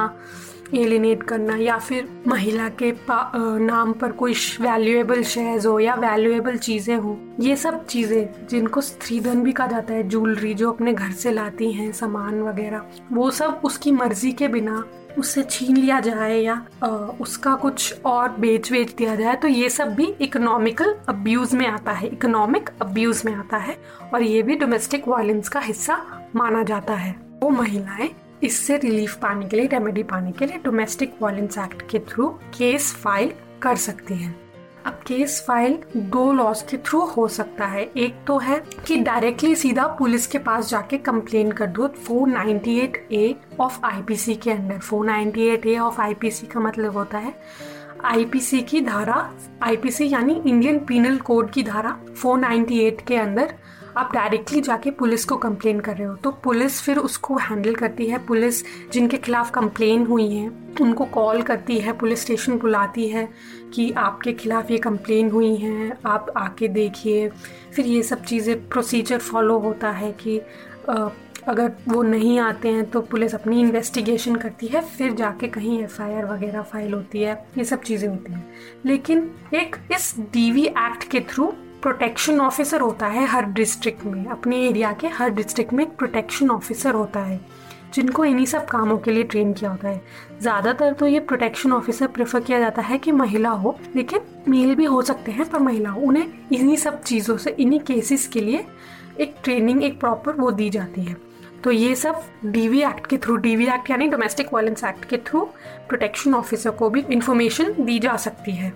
एलिनेट 0.75 1.23
करना 1.23 1.57
या 1.57 1.77
फिर 1.77 2.09
महिला 2.27 2.69
के 2.69 2.93
नाम 3.59 3.93
पर 3.93 4.11
कोई 4.11 4.33
वैल्यूएबल 4.33 5.23
शेयर्स 5.23 5.65
हो 5.65 5.79
या 5.79 5.95
वैल्यूएबल 5.95 6.57
चीज़ें 6.57 6.97
हो 6.97 7.19
ये 7.39 7.55
सब 7.55 7.85
चीज़ें 7.85 8.47
जिनको 8.49 8.81
स्त्रीधन 8.81 9.41
भी 9.41 9.51
कहा 9.51 9.67
जाता 9.67 9.93
है 9.93 10.09
ज्वेलरी 10.09 10.53
जो 10.53 10.71
अपने 10.71 10.93
घर 10.93 11.11
से 11.11 11.31
लाती 11.31 11.71
हैं 11.71 11.91
सामान 11.91 12.41
वगैरह 12.41 12.81
वो 13.11 13.31
सब 13.31 13.61
उसकी 13.63 13.91
मर्ज़ी 13.91 14.31
के 14.31 14.47
बिना 14.47 14.83
उससे 15.17 15.43
छीन 15.43 15.77
लिया 15.77 15.99
जाए 15.99 16.39
या 16.39 16.65
आ, 16.83 16.87
उसका 17.21 17.55
कुछ 17.55 18.01
और 18.05 18.29
बेच 18.29 18.71
बेच 18.71 18.93
दिया 18.93 19.15
जाए 19.15 19.35
तो 19.35 19.47
ये 19.47 19.69
सब 19.69 19.95
भी 19.95 20.05
इकोनॉमिकल 20.05 20.95
अब्यूज 21.09 21.53
में 21.53 21.67
आता 21.67 21.91
है 21.91 22.07
इकोनॉमिक 22.07 22.69
अब्यूज 22.81 23.21
में 23.25 23.35
आता 23.35 23.57
है 23.57 23.77
और 24.13 24.21
ये 24.23 24.43
भी 24.43 24.55
डोमेस्टिक 24.55 25.07
वायलेंस 25.07 25.49
का 25.49 25.59
हिस्सा 25.59 26.27
माना 26.35 26.63
जाता 26.63 26.93
है। 26.93 27.15
वो 27.43 27.49
महिलाएँ 27.49 28.09
इससे 28.43 28.77
रिलीफ 28.77 29.15
पाने 29.15 29.47
के 29.47 29.57
लिए 29.57 29.67
रेमेडी 29.67 30.03
पाने 30.03 30.31
के 30.31 30.45
लिए 30.45 30.57
डोमेस्टिक 30.57 31.13
वायलेंस 31.21 31.57
एक्ट 31.57 31.81
के 31.89 31.99
थ्रू 31.99 32.27
केस 32.57 32.93
फ़ाइल 32.93 33.31
कर 33.61 33.75
सकती 33.75 34.13
हैं। 34.13 34.35
अब 34.85 34.99
केस 35.07 35.43
फ़ाइल 35.47 35.77
दो 35.97 36.31
लॉस 36.33 36.61
के 36.61 36.77
थ्रू 36.77 36.99
हो 37.05 37.27
सकता 37.27 37.65
है। 37.65 37.83
एक 37.97 38.15
तो 38.27 38.37
है 38.37 38.61
कि 38.87 38.97
डायरेक्टली 38.97 39.55
सीधा 39.55 39.87
पुलिस 39.99 40.27
के 40.27 40.37
पास 40.37 40.69
जाके 40.69 40.97
कंप्लेन 40.97 41.51
कर 41.51 41.67
दो 41.67 41.87
498 42.09 42.97
ए 43.11 43.35
ऑफ़ 43.59 43.79
आईपीसी 43.85 44.35
के 44.35 44.51
अंडर 44.51 44.79
498 44.79 45.65
ए 45.65 45.77
ऑफ़ 45.77 46.01
आईपीसी 46.01 46.47
का 46.47 46.59
मतलब 46.59 46.97
होता 46.97 47.17
है 47.17 47.33
आईपीसी 48.05 48.61
की 48.61 48.81
धारा 48.81 49.31
आईपीसी 49.63 50.09
यानी 50.09 50.41
इंडियन 50.45 50.79
पीनल 50.79 51.17
कोड 51.17 51.51
की 51.51 51.63
धारा 51.63 51.97
498 52.23 53.01
के 53.07 53.15
अंदर 53.15 53.53
आप 53.97 54.13
डायरेक्टली 54.13 54.59
जाके 54.61 54.91
पुलिस 54.91 55.25
को 55.25 55.35
कंप्लेन 55.37 55.79
कर 55.79 55.95
रहे 55.95 56.07
हो 56.07 56.15
तो 56.15 56.31
पुलिस 56.43 56.81
फिर 56.81 56.97
उसको 56.99 57.37
हैंडल 57.37 57.75
करती 57.75 58.07
है। 58.07 58.17
पुलिस 58.25 58.63
जिनके 58.91 59.17
खिलाफ 59.17 59.51
कंप्लेन 59.51 60.05
हुई 60.05 60.29
है, 60.29 60.49
उनको 60.81 61.05
कॉल 61.07 61.41
करती 61.41 61.77
है, 61.79 61.93
पुलिस 61.93 62.21
स्टेशन 62.21 62.57
बुलाती 62.59 63.07
है 63.09 63.27
कि 63.73 63.91
आपके 63.97 64.33
खिलाफ 64.33 64.71
ये 64.71 64.77
कंप्लेन 64.77 65.31
हुई 65.31 65.55
हैं, 65.55 65.91
आप 66.05 66.33
आके 66.37 66.67
देखिए। 66.69 67.29
फिर 67.75 67.85
ये 67.85 68.01
सब 68.03 68.23
चीज़ें 68.23 68.67
प्रोसीजर 68.69 69.17
फॉलो 69.19 69.57
होता 69.59 69.91
है 69.91 70.11
कि 70.21 70.39
अगर 71.47 71.71
वो 71.87 72.01
नहीं 72.03 72.39
आते 72.39 72.69
हैं 72.69 72.89
तो 72.91 73.01
पुलिस 73.01 73.35
अपनी 73.35 73.59
इन्वेस्टिगेशन 73.61 74.35
करती 74.35 74.67
है, 74.67 74.81
फिर 74.87 75.13
जाके 75.13 75.47
कहीं 75.47 75.79
एफआईआर 75.83 76.25
वगैरह 76.25 76.61
फ़ाइल 76.63 76.93
होती 76.93 77.21
है। 77.21 77.33
ये 77.57 77.63
सब 77.65 77.81
चीज़ें 77.81 78.07
होती 78.09 78.33
हैं। 78.33 78.45
लेकिन 78.85 79.29
एक 79.55 79.75
इस 79.95 80.13
डीवी 80.33 80.65
एक्ट 80.65 81.09
के 81.11 81.19
थ्रू 81.29 81.53
प्रोटेक्शन 81.83 82.39
ऑफिसर 82.41 82.81
होता 82.81 83.07
है 83.07 83.25
हर 83.25 83.45
डिस्ट्रिक्ट 83.47 84.05
में, 84.05 84.25
अपने 84.25 84.57
एरिया 84.67 84.91
के 84.93 85.07
हर 85.07 85.29
डिस्ट्रिक्ट 85.29 85.73
में 85.73 85.83
एक 85.83 85.95
प्रोटेक्शन 85.97 86.49
ऑफिसर 86.49 86.93
होता 86.93 87.19
है, 87.19 87.39
जिनको 87.93 88.25
इन्हीं 88.25 88.45
सब 88.45 88.65
कामों 88.65 88.97
के 88.97 89.11
लिए 89.11 89.23
ट्रेन 89.23 89.53
किया 89.53 89.71
होता 89.71 89.87
है। 89.89 90.01
ज़्यादातर 90.41 90.93
तो 90.93 91.07
ये 91.07 91.19
प्रोटेक्शन 91.21 91.73
ऑफिसर 91.73 92.07
प्रेफर 92.07 92.39
किया 92.39 92.59
जाता 92.59 92.81
है 92.81 92.97
कि 92.97 93.11
महिला 93.11 93.49
हो, 93.49 93.77
लेकिन 93.95 94.21
मेल 94.47 94.73
भी 94.75 94.85
हो 94.85 95.01
सकते 95.01 95.31
हैं, 95.31 95.49
पर 95.49 95.59
महिला 95.59 95.89
हो। 95.89 96.01
उन्हें 96.01 96.27
इन्हीं 96.53 96.75
सब 96.77 97.01
चीज़ों 97.03 97.37
से, 97.37 97.49
इन्हीं 97.49 97.79
केसेस 97.81 98.27
के 98.27 98.41
लिए 98.41 98.65
एक 99.19 99.35
ट्रेनिंग 99.43 99.83
एक 99.83 99.99
प्रॉपर 99.99 100.33
वो 100.33 100.51
दी 100.51 100.69
जाती 100.69 101.03
है। 101.03 101.15
तो 101.63 101.71
ये 101.71 101.95
सब 101.95 102.21
डीवी 102.45 102.81
एक्ट 102.83 103.07
के 103.07 103.17
थ्रू 103.17 103.35
डीवी 103.37 103.65
एक्ट 103.65 103.89
यानी 103.91 104.07
डोमेस्टिक 104.07 104.53
वायलेंस 104.53 104.83
एक्ट 104.83 105.05
के 105.05 105.17
थ्रू 105.27 105.41
प्रोटेक्शन 105.89 106.33
ऑफिसर 106.33 106.71
को 106.71 106.89
भी 106.89 107.03
इंफॉर्मेशन 107.11 107.73
दी 107.79 107.99
जा 107.99 108.15
सकती 108.17 108.51
है। 108.51 108.73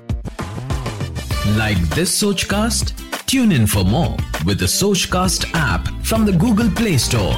This 1.46 2.20
Sochcast 2.44 2.94
tune 3.30 3.52
in 3.52 3.66
for 3.66 3.84
more 3.84 4.46
with 4.46 4.66
Sochcast 5.06 5.46
app 5.48 6.02
from 6.04 6.26
the 6.26 6.38
Google 6.38 6.70
Play 6.70 6.98
Store 7.00 7.34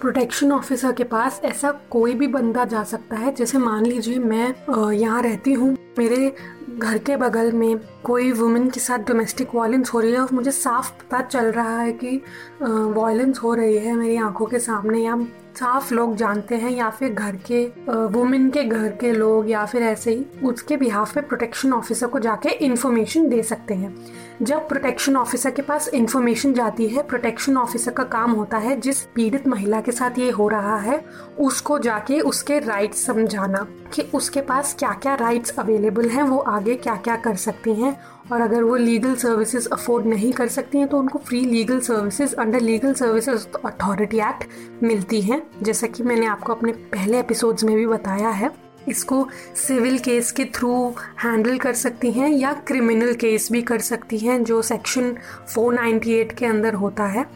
protection 0.00 0.52
officer 0.52 0.92
के 0.92 1.04
पास 1.04 1.40
ऐसा 1.44 1.70
कोई 1.90 2.14
भी 2.14 2.26
बंदा 2.26 2.64
जा 2.64 2.82
सकता 2.84 3.16
है, 3.16 3.34
जैसे 3.34 3.58
मान 3.58 3.86
लीजिए 3.86 4.18
मैं 4.18 4.92
यहाँ 4.92 5.22
रहती 5.22 5.52
हूँ, 5.52 5.76
मेरे 5.98 6.34
घर 6.78 6.98
के 6.98 7.16
बगल 7.16 7.52
में 7.52 7.76
कोई 8.04 8.32
वुमेन 8.32 8.68
के 8.70 8.80
साथ 8.80 8.98
डोमेस्टिक 8.98 9.54
वायलेंस 9.54 9.90
हो 9.94 10.00
रही 10.00 10.12
है 10.12 10.18
और 10.18 10.28
मुझे 10.32 10.50
साफ़ 10.50 10.90
पता 10.90 11.20
चल 11.20 11.46
रहा 11.46 11.78
है 11.80 11.92
कि 11.92 12.20
वायलेंस 12.62 13.38
हो 13.38 13.54
रही 13.54 13.78
है 13.78 13.94
मेरी 13.94 14.16
आँखों 14.16 14.46
के 14.46 14.58
सामने 14.58 15.04
या 15.04 15.16
साफ़ 15.56 15.92
लोग 15.94 16.14
जानते 16.16 16.54
हैं 16.54 16.70
या 16.70 16.88
फिर 16.90 17.12
घर 17.12 17.36
के 17.50 17.64
वुमेन 18.12 18.48
के 18.50 18.62
घर 18.64 18.88
के 18.90 19.12
लोग 19.12 19.50
या 19.50 19.64
फिर 19.66 19.82
ऐसे 19.82 20.14
ही, 20.14 20.24
उसके 20.44 20.76
बिहाफ 20.76 21.14
पे 21.14 21.20
प्रोटेक्शन 21.20 21.72
ऑफिसर 21.72 22.06
को 22.06 22.18
जाके 22.18 22.48
इन्फॉर्मेशन 22.64 23.28
दे 23.28 23.42
सकते 23.42 23.74
हैं। 23.74 23.94
जब 24.42 24.68
प्रोटेक्शन 24.68 25.16
ऑफिसर 25.16 25.50
के 25.50 25.62
पास 25.62 25.88
इंफॉर्मेशन 25.88 26.52
जाती 26.54 26.86
है 26.88 27.02
प्रोटेक्शन 27.02 27.56
ऑफिसर 27.56 27.90
का 27.90 28.02
काम 28.04 28.30
होता 28.30 28.58
है 28.58 28.78
जिस 28.80 29.02
पीड़ित 29.14 29.46
महिला 29.48 29.80
के 29.80 29.92
साथ 29.92 30.18
ये 30.18 30.30
हो 30.30 30.48
रहा 30.48 30.76
है, 30.76 30.98
उसको 31.38 31.78
जाके 31.78 32.18
उसके 32.20 32.58
राइट्स 32.58 33.04
समझाना 33.06 33.66
कि 33.94 34.02
उसके 34.14 34.40
पास 34.40 34.74
क्या 34.78 34.90
क्या 34.92 35.14
राइट्स 35.14 35.58
अवेलेबल 35.58 36.08
हैं, 36.08 36.22
वो 36.22 36.38
आगे 36.38 36.74
क्या 36.74 36.96
क्या 36.96 37.16
कर 37.16 37.36
सकती 37.36 37.74
हैं। 37.74 37.96
और 38.32 38.40
अगर 38.40 38.62
वो 38.62 38.76
लीगल 38.76 39.14
सर्विसेज़ 39.14 39.68
अफोर्ड 39.72 40.06
नहीं 40.06 40.32
कर 40.32 40.48
सकती 40.48 40.78
हैं 40.78 40.88
तो 40.88 40.98
उनको 40.98 41.18
free 41.18 41.40
legal 41.40 41.80
services 41.80 42.34
under 42.34 42.60
legal 42.60 42.94
services 42.94 43.46
authority 43.64 44.18
act 44.18 44.44
मिलती 44.82 45.20
हैं। 45.20 45.42
जैसा 45.62 45.86
कि 45.86 46.02
मैंने 46.02 46.26
आपको 46.26 46.54
अपने 46.54 46.72
पहले 46.72 47.18
एपिसोड्स 47.20 47.64
में 47.64 47.76
भी 47.76 47.86
बताया 47.86 48.28
है। 48.28 48.50
इसको 48.88 49.28
सिविल 49.56 49.98
केस 49.98 50.32
के 50.32 50.44
थ्रू 50.44 50.94
हैंडल 51.24 51.58
कर 51.58 51.72
सकती 51.72 52.12
हैं 52.12 52.28
या 52.28 52.52
क्रिमिनल 52.52 53.14
केस 53.14 53.48
भी 53.52 53.62
कर 53.62 53.78
सकती 53.78 54.18
हैं, 54.18 54.44
जो 54.44 54.62
सेक्शन 54.62 55.16
498 55.54 56.32
के 56.32 56.46
अंदर 56.46 56.74
होता 56.74 57.04
है। 57.04 57.26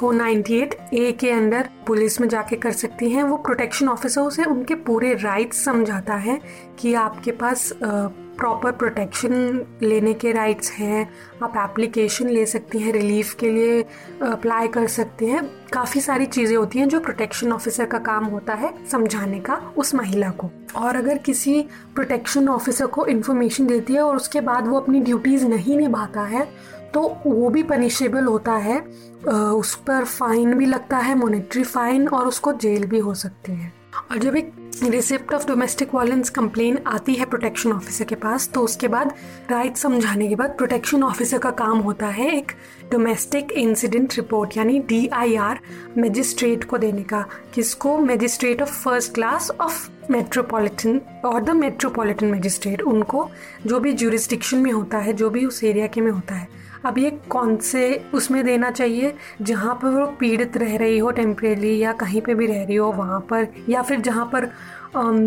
498 0.00 0.74
ए 0.92 1.12
के 1.12 1.30
अंदर 1.30 1.68
पुलिस 1.86 2.20
में 2.20 2.28
जाके 2.28 2.56
कर 2.56 2.72
सकती 2.72 3.10
हैं। 3.10 3.22
वो 3.22 3.36
प्रोटेक्शन 3.36 3.88
ऑफिसर 3.88 4.30
से 4.30 4.44
उनके 4.44 4.74
पूरे 4.74 5.14
राइट्स 5.14 5.64
समझाता 5.64 6.14
है 6.14 6.40
कि 6.78 6.94
आपके 6.94 7.30
पास 7.30 7.72
प्रॉपर 8.38 8.72
प्रोटेक्शन 8.72 9.32
लेने 9.82 10.12
के 10.14 10.32
राइट्स 10.32 10.70
हैं। 10.72 11.08
आप 11.42 11.56
एप्लीकेशन 11.60 12.28
ले 12.28 12.44
सकती 12.46 12.78
हैं 12.78 12.92
रिलीफ 12.92 13.32
के 13.34 13.50
लिए 13.50 13.80
अप्लाई 14.22 14.68
कर 14.68 14.86
सकते 14.88 15.26
हैं। 15.26 15.42
काफ़ी 15.72 16.00
सारी 16.00 16.26
चीज़ें 16.26 16.56
होती 16.56 16.78
हैं 16.78 16.88
जो 16.88 17.00
प्रोटेक्शन 17.00 17.52
ऑफिसर 17.52 17.86
का 17.86 17.98
काम 18.00 18.24
होता 18.24 18.54
है 18.54 18.72
समझाने 18.88 19.40
का 19.40 19.60
उस 19.76 19.94
महिला 19.94 20.30
को। 20.30 20.50
और 20.76 20.96
अगर 20.96 21.18
किसी 21.18 21.60
प्रोटेक्शन 21.94 22.48
ऑफिसर 22.48 22.86
को 22.86 23.06
इन्फॉर्मेशन 23.06 23.66
देती 23.66 23.94
है 23.94 24.00
और 24.00 24.16
उसके 24.16 24.40
बाद 24.40 24.68
वो 24.68 24.80
अपनी 24.80 25.00
ड्यूटीज़ 25.00 25.46
नहीं 25.46 25.76
निभाता 25.78 26.22
है 26.24 26.46
तो 26.94 27.00
वो 27.26 27.48
भी 27.50 27.62
पनिशेबल 27.62 28.24
होता 28.24 28.52
है। 28.52 28.80
उस 29.26 29.74
पर 29.86 30.04
फाइन 30.04 30.54
भी 30.54 30.66
लगता 30.66 30.98
है 30.98 31.14
मोनिट्री 31.14 31.62
फाइन 31.64 32.08
और 32.08 32.26
उसको 32.26 32.52
जेल 32.54 32.86
भी 32.86 32.98
हो 32.98 33.14
सकती 33.14 33.52
है। 33.52 33.72
और 34.10 34.18
जब 34.18 34.36
एक 34.36 34.52
receipt 34.82 35.32
of 35.34 35.46
domestic 35.46 35.94
violence 35.94 36.30
complain 36.30 36.78
आती 36.86 37.14
है 37.14 37.24
प्रोटेक्शन 37.24 37.72
ऑफिसर 37.72 38.04
के 38.04 38.14
पास 38.14 38.48
तो 38.48 38.60
उसके 38.60 38.88
बाद 38.88 39.14
राइट 39.50 39.76
समझाने 39.76 40.28
के 40.28 40.34
बाद 40.34 40.50
प्रोटेक्शन 40.50 41.02
ऑफिसर 41.02 41.38
का 41.38 41.50
काम 41.50 41.78
होता 41.78 42.06
है 42.06 42.36
एक 42.36 42.52
डोमेस्टिक 42.92 43.52
इंसिडेंट 43.52 44.14
रिपोर्ट 44.16 44.56
यानी 44.56 44.78
डी 44.78 45.06
आई 45.08 45.36
आर 45.36 45.58
मजिस्ट्रेट 45.98 46.64
को 46.64 46.78
देने 46.78 47.02
का, 47.02 47.24
किसको? 47.54 47.98
Magistrate 47.98 48.62
of 48.62 48.82
first 48.82 49.14
class 49.14 49.50
of 49.60 49.88
metropolitan 50.10 51.00
और 51.24 51.42
द 51.42 51.50
मेट्रोपॉलिटन 51.50 52.30
मजिस्ट्रेट 52.30 52.82
उनको 52.82 53.28
जो 53.66 53.80
भी 53.80 53.92
जुरिस्डिक्शन 53.92 54.58
में 54.58 54.72
होता 54.72 54.98
है, 54.98 55.12
जो 55.12 55.30
भी 55.30 55.44
उस 55.46 55.64
एरिया 55.64 55.86
के 55.86 56.00
में 56.00 56.10
होता 56.12 56.34
है 56.34 56.57
अब 56.84 56.98
ये 56.98 57.10
कौन 57.30 57.56
से 57.56 57.90
उसमें 58.14 58.44
देना 58.44 58.70
चाहिए 58.70 59.14
जहाँ 59.42 59.74
पर 59.74 59.88
वो 59.90 60.06
पीड़ित 60.20 60.56
रह 60.56 60.76
रही 60.76 60.98
हो 60.98 61.10
टेम्परेली 61.10 61.76
या 61.78 61.92
कहीं 61.94 62.20
पे 62.20 62.34
भी 62.34 62.46
रह 62.46 62.62
रही 62.64 62.76
हो, 62.76 62.90
वहाँ 62.92 63.20
पर? 63.30 63.46
या 63.68 63.82
फिर 63.82 64.00
जहाँ 64.00 64.30
पर 64.34 64.50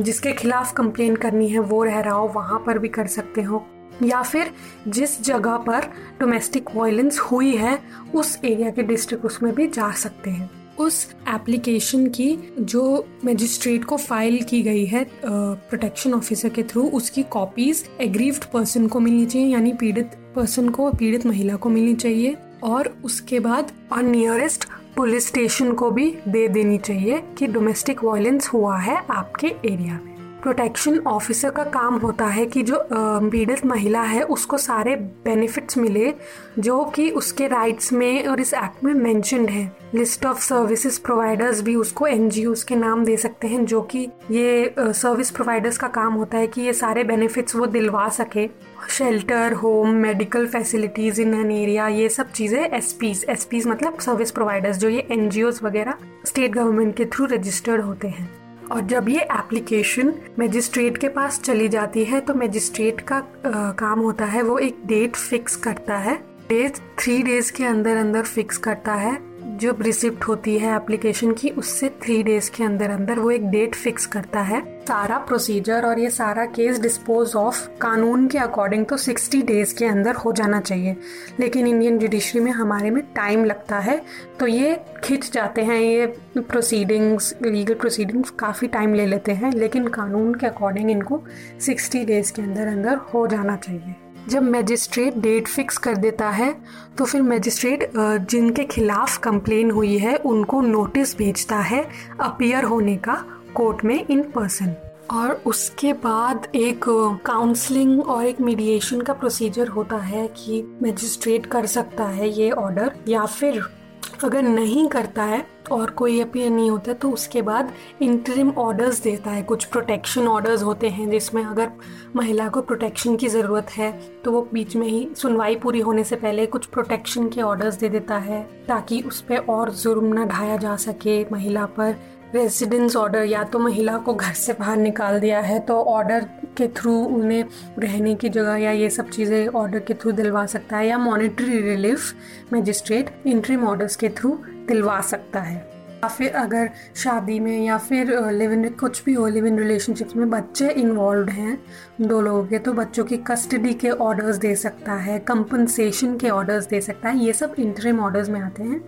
जिसके 0.02 0.32
खिलाफ 0.34 0.74
कंप्लेन 0.74 1.16
करनी 1.16 1.48
है, 1.48 1.60
वो 1.60 1.84
रह 1.84 2.00
रहा 2.00 2.14
हो, 2.14 2.28
वहाँ 2.28 2.64
पर 2.66 2.78
भी 2.80 2.90
कर 2.90 3.08
सकते 3.08 3.42
हो? 3.42 3.66
या 4.04 4.22
फिर 4.22 4.52
जिस 4.88 5.22
जगह 5.24 5.58
पर 5.60 5.86
डोमेस्टिक 6.20 6.70
वायलेंस 6.76 7.20
हुई 7.22 7.56
है, 7.56 7.78
उस 8.16 8.38
एरिया 8.46 8.70
के 8.70 8.84
डिस्ट्रिक्ट 8.84 9.26
उसमें 9.26 9.54
भी 9.56 9.68
जा 9.68 9.92
सकते 9.94 10.30
हैं। 10.30 10.50
उस 10.80 11.06
एप्लीकेशन 11.30 12.06
की 12.08 12.56
जो 12.60 13.06
मजिस्ट्रेट 13.26 13.84
को 13.86 13.98
फ़ाइल 13.98 14.42
की 14.44 14.62
गई 14.62 14.86
है 14.86 15.06
प्रोटेक्शन 15.26 16.14
ऑफिसर 16.14 16.50
के 16.50 16.64
थ्रू 16.64 16.84
उसकी 16.92 17.24
कॉपीज 17.24 17.84
एग्रीव्ड 18.02 18.46
पर्सन 18.54 18.88
को 18.88 19.00
मिलनी 19.00 19.26
चाहिए, 19.26 19.48
यानी 19.48 19.74
पीड़ित 19.74 20.18
पर्सन 20.36 20.70
को, 20.70 20.92
पीड़ित 20.92 21.26
महिला 21.26 21.56
को 21.56 21.70
मिलनी 21.70 21.96
चाहिए 21.96 22.38
और 22.64 22.96
उसके 23.04 23.40
बाद 23.40 23.72
और 23.92 24.04
नियरेस्ट 24.04 24.66
पुलिस 24.96 25.28
स्टेशन 25.28 25.74
को 25.74 25.92
भी 25.92 26.18
दे 26.28 26.48
देनी 26.48 26.78
चाहिए 26.78 27.24
कि 27.38 27.48
डोमेस्टिक 27.48 28.04
वायलेंस 28.04 28.48
हुआ 28.48 28.78
है 28.78 29.04
आपके 29.10 29.48
एरिया 29.48 30.00
में। 30.06 30.11
प्रोटेक्शन 30.42 31.00
ऑफिसर 31.08 31.50
का 31.50 31.64
काम 31.72 31.98
होता 31.98 32.26
है 32.28 32.46
कि 32.46 32.62
जो 32.64 32.84
पीड़ित 32.92 33.66
महिला 33.66 34.02
है, 34.04 34.22
उसको 34.24 34.58
सारे 34.58 34.96
बेनिफिट्स 35.26 35.78
मिले, 35.78 36.14
जो 36.60 36.84
कि 36.86 37.10
उसके 37.12 37.48
राइट्स 37.48 37.92
में 37.94 38.28
और 38.28 38.40
इस 38.42 38.54
एक्ट 38.54 38.84
में 38.84 38.94
मैंशनड 38.94 39.50
है। 39.50 39.72
लिस्ट 39.94 40.26
ऑफ़ 40.26 40.42
सर्विसेज़ 40.42 41.00
प्रोवाइडर्स 41.02 41.62
भी 41.62 41.76
उसको 41.76 42.08
एन 42.08 42.30
के 42.68 42.76
नाम 42.76 43.06
दे 43.06 43.18
सकते 43.18 43.48
हैं, 43.48 43.66
जो 43.66 43.82
कि 43.84 44.08
ये 44.32 44.74
सर्विस 44.80 45.32
प्रोवाइडर्स 45.32 45.78
का 45.78 45.88
काम 45.90 46.14
होता 46.14 46.38
है 46.38 46.48
कि 46.48 46.62
ये 46.62 46.74
सारे 46.74 47.04
बेनिफिट्स 47.04 47.56
वो 47.56 47.66
दिलवा 47.68 48.08
सके। 48.10 48.48
Shelter 48.90 49.54
home 49.54 49.90
medical 49.96 50.48
facilities 50.48 51.22
in 51.22 51.34
an 51.34 51.52
area 51.52 51.88
ये 51.88 52.10
सब 52.10 52.32
चीज़ें 52.32 52.60
एस 52.60 52.92
पीज 52.94 53.26
एस 53.30 53.46
पीज 53.46 53.68
मतलब 53.68 54.00
सर्विस 54.00 54.32
प्रोवाइडर्स 54.32 54.78
जो 54.78 54.90
ये 54.90 55.08
एन 55.12 55.30
वगैरह 55.64 55.98
स्टेट 56.26 56.52
गवर्नमेंट 56.52 56.96
के 56.98 57.06
थ्रू 57.06 57.26
रजिस्टर्ड 57.26 57.82
होते 57.82 58.08
हैं। 58.08 58.41
और 58.72 58.82
जब 58.82 59.10
ये 59.10 59.20
एप्लीकेशन 59.20 60.14
मजिस्ट्रेट 60.40 60.98
के 60.98 61.08
पास 61.08 61.40
चली 61.40 61.68
जाती 61.68 62.04
है 62.04 62.20
तो 62.20 62.34
मजिस्ट्रेट 62.34 63.02
का 63.02 63.16
आ, 63.16 63.72
काम 63.72 64.00
होता 64.00 64.26
है 64.26 64.42
वो 64.42 64.58
एक 64.58 64.78
डेट 64.86 65.16
फिक्स 65.16 65.56
करता 65.56 65.98
है। 65.98 66.16
डेट 66.50 66.78
थ्री 67.00 67.24
डेज़ 67.24 67.52
के 67.52 67.66
अंदर 67.66 67.98
अंदर 67.98 68.22
फिक्स 68.22 68.58
करता 68.58 68.94
है। 68.94 69.31
जो 69.62 69.76
रिसिप्ट 69.82 70.24
होती 70.24 70.58
है 70.60 70.76
एप्लीकेशन 70.76 71.32
की, 71.32 71.50
उससे 71.50 71.90
थ्री 72.04 72.22
डेज़ 72.24 72.50
के 72.52 72.64
अंदर 72.64 72.90
अंदर 72.90 73.20
वो 73.20 73.32
एक 73.32 73.46
डेट 73.48 73.76
फिक्स 73.76 74.06
करता 74.06 74.42
है। 74.42 74.62
सारा 74.82 75.18
प्रोसीजर 75.18 75.86
और 75.86 76.00
ये 76.00 76.10
सारा 76.10 76.46
केस 76.46 76.80
डिस्पोज 76.82 77.36
ऑफ़ 77.36 77.68
कानून 77.82 78.28
के 78.28 78.38
अकॉर्डिंग 78.38 78.86
तो 78.86 78.98
60 78.98 79.42
डेज़ 79.44 79.76
के 79.76 79.86
अंदर 79.86 80.16
हो 80.16 80.32
जाना 80.32 80.60
चाहिए। 80.62 80.96
लेकिन 81.40 81.68
इंडियन 81.68 82.00
जुडिशरी 82.00 82.42
में 82.42 82.52
हमारे 82.52 82.92
में 82.92 83.04
टाइम 83.16 83.46
लगता 83.46 83.80
है 83.80 84.02
तो 84.40 84.48
ये 84.48 84.76
खिंच 85.04 85.32
जाते 85.32 85.62
हैं, 85.62 85.80
ये 85.80 86.06
प्रोसीडिंग्स 86.38 87.34
लीगल 87.44 87.74
प्रोसीडिंग्स 87.74 88.30
काफ़ी 88.30 88.68
टाइम 88.68 88.94
ले 88.94 89.06
लेते 89.06 89.32
हैं, 89.32 89.52
लेकिन 89.52 89.88
कानून 89.90 90.34
के 90.36 90.48
अकॉर्डिंग 90.48 90.92
इनको 90.92 91.24
60 91.62 92.06
डेज़ 92.06 92.34
के 92.34 92.42
अंदर 92.42 92.68
अंदर 92.68 92.96
हो 93.14 93.28
जाना 93.28 93.56
चाहिए। 93.58 93.96
जब 94.30 94.44
मैजिस्ट्रेट 94.44 95.18
डेट 95.18 95.48
फिक्स 95.48 95.78
कर 95.78 95.96
देता 95.96 96.30
है 96.30 96.62
तो 96.98 97.06
फिर 97.06 97.22
मैजिस्ट्रेट 97.22 97.92
जिनके 98.30 98.64
खिलाफ 98.64 99.18
कंप्लेन 99.18 99.72
हुई 99.72 99.98
है, 99.98 100.16
उनको 100.16 100.62
नोटिस 100.62 101.18
भेजता 101.18 101.60
है 101.60 101.90
अपियर 102.22 102.64
होने 102.64 102.98
का 102.98 103.26
कोर्ट 103.56 103.86
में 103.86 104.06
इन 104.10 104.24
पर्सन 104.24 104.76
और 105.12 105.42
उसके 105.46 105.94
बाद 105.94 106.48
एक 106.56 106.86
काउंसलिंग 107.26 108.02
और 108.02 108.26
एक 108.26 108.42
मीडिएशन 108.42 109.02
का 109.02 109.14
प्रोसीजर 109.14 109.68
होता 109.68 109.98
है 109.98 110.28
कि 110.28 110.80
मैजिस्ट्रेट 110.82 111.46
कर 111.46 111.66
सकता 111.66 112.04
है 112.04 112.30
ये 112.30 112.52
ऑर्डर 112.52 112.92
या 113.08 113.26
फिर 113.26 113.81
अगर 114.24 114.42
नहीं 114.42 114.88
करता 114.88 115.24
है 115.24 115.46
और 115.72 115.90
कोई 115.90 116.20
अपीयर 116.22 116.50
नहीं 116.50 116.70
होता 116.72 116.94
तो 116.94 117.10
उसके 117.12 117.42
बाद 117.42 117.72
इंटरिम 118.02 118.50
ऑर्डर्स 118.58 119.02
देता 119.04 119.32
है। 119.32 119.42
कुछ 119.44 119.66
प्रोटेक्शन 119.66 120.28
ऑर्डर्स 120.28 120.64
होते 120.64 120.90
हैं 120.90 121.10
जिसमें 121.10 121.44
अगर 121.44 121.72
महिला 122.16 122.48
को 122.50 122.62
प्रोटेक्शन 122.62 123.16
की 123.16 123.28
ज़रूरत 123.28 123.72
है 123.72 123.92
तो 124.24 124.32
वो 124.32 124.48
बीच 124.54 124.76
में 124.76 124.88
ही 124.88 125.08
सुनवाई 125.18 125.56
पूरी 125.56 125.80
होने 125.80 126.04
से 126.04 126.16
पहले 126.16 126.46
कुछ 126.46 126.66
प्रोटेक्शन 126.66 127.30
के 127.30 127.42
ऑर्डर्स 127.42 127.76
दे 127.76 127.90
देता 127.90 128.18
है, 128.18 128.42
ताकि 128.68 129.02
उस 129.02 129.22
पर 129.22 129.46
और 129.50 129.72
जुर्म 129.74 130.14
न 130.14 130.28
ढाया 130.28 130.58
जा 130.58 130.76
सके 130.78 131.24
महिला 131.32 131.66
पर। 131.70 131.96
रेजिडेंस 132.36 132.96
ऑर्डर 132.96 133.24
या 133.24 133.44
तो 133.44 133.60
महिला 133.60 133.98
को 133.98 134.14
घर 134.14 134.34
से 134.34 134.54
बाहर 134.54 134.78
निकाल 134.78 135.20
दिया 135.20 135.40
है 135.40 135.60
तो 135.60 135.76
ऑर्डर 135.84 136.26
के 136.58 136.68
थ्रू 136.68 136.94
उन्हें 137.06 137.44
रहने 137.80 138.14
की 138.16 138.30
जगह 138.30 138.56
या 138.56 138.72
ये 138.72 138.90
सब 138.90 139.10
चीज़ें 139.10 139.48
ऑर्डर 139.48 139.80
के 139.80 139.94
थ्रू 139.94 140.12
दिलवा 140.12 140.46
सकता 140.46 140.78
है 140.78 140.88
या 140.88 140.98
monetary 140.98 141.60
relief 141.62 142.54
magistrate 142.54 143.14
interim 143.26 143.68
orders 143.68 143.96
के 143.96 144.10
थ्रू 144.10 144.38
दिलवा 144.68 145.00
सकता 145.02 145.40
है। 145.40 145.56
या 146.04 146.08
फिर 146.08 146.32
अगर 146.32 146.70
शादी 146.96 147.40
में 147.40 147.66
या 147.66 147.78
फिर 147.78 148.12
लिव 148.32 148.52
इन 148.54 148.70
कुछ 148.70 149.04
भी 149.04 149.14
हो 149.14 149.28
लिव 149.28 149.46
इन 149.48 149.60
रिलेशनशिप्स 149.60 150.16
में 150.16 150.30
बच्चे 150.30 150.70
इन्वॉल्व 150.70 151.30
हैं, 151.30 151.58
दो 152.02 152.22
लोगों 152.22 152.44
के 152.44 152.60
तो 152.60 152.74
बच्चों 152.74 153.04
की 153.06 153.18
कस्टडी 153.28 153.74
के 153.74 153.90
ऑर्डर्स 153.90 154.38
दे 154.38 154.56
सकता 154.56 154.94
है 154.94 155.20
कंपनसेशन 155.20 156.18
के 156.18 156.30
ऑर्डर्स 156.30 156.68
दे 156.68 156.82
सकता 156.82 157.10
है, 157.10 157.24
ये 157.26 157.34
सब 157.34 157.56
इंटरिम 157.60 158.00
ऑर्डर्स 158.00 158.30
में 158.30 158.40
आते 158.42 158.64
हैं। 158.64 158.82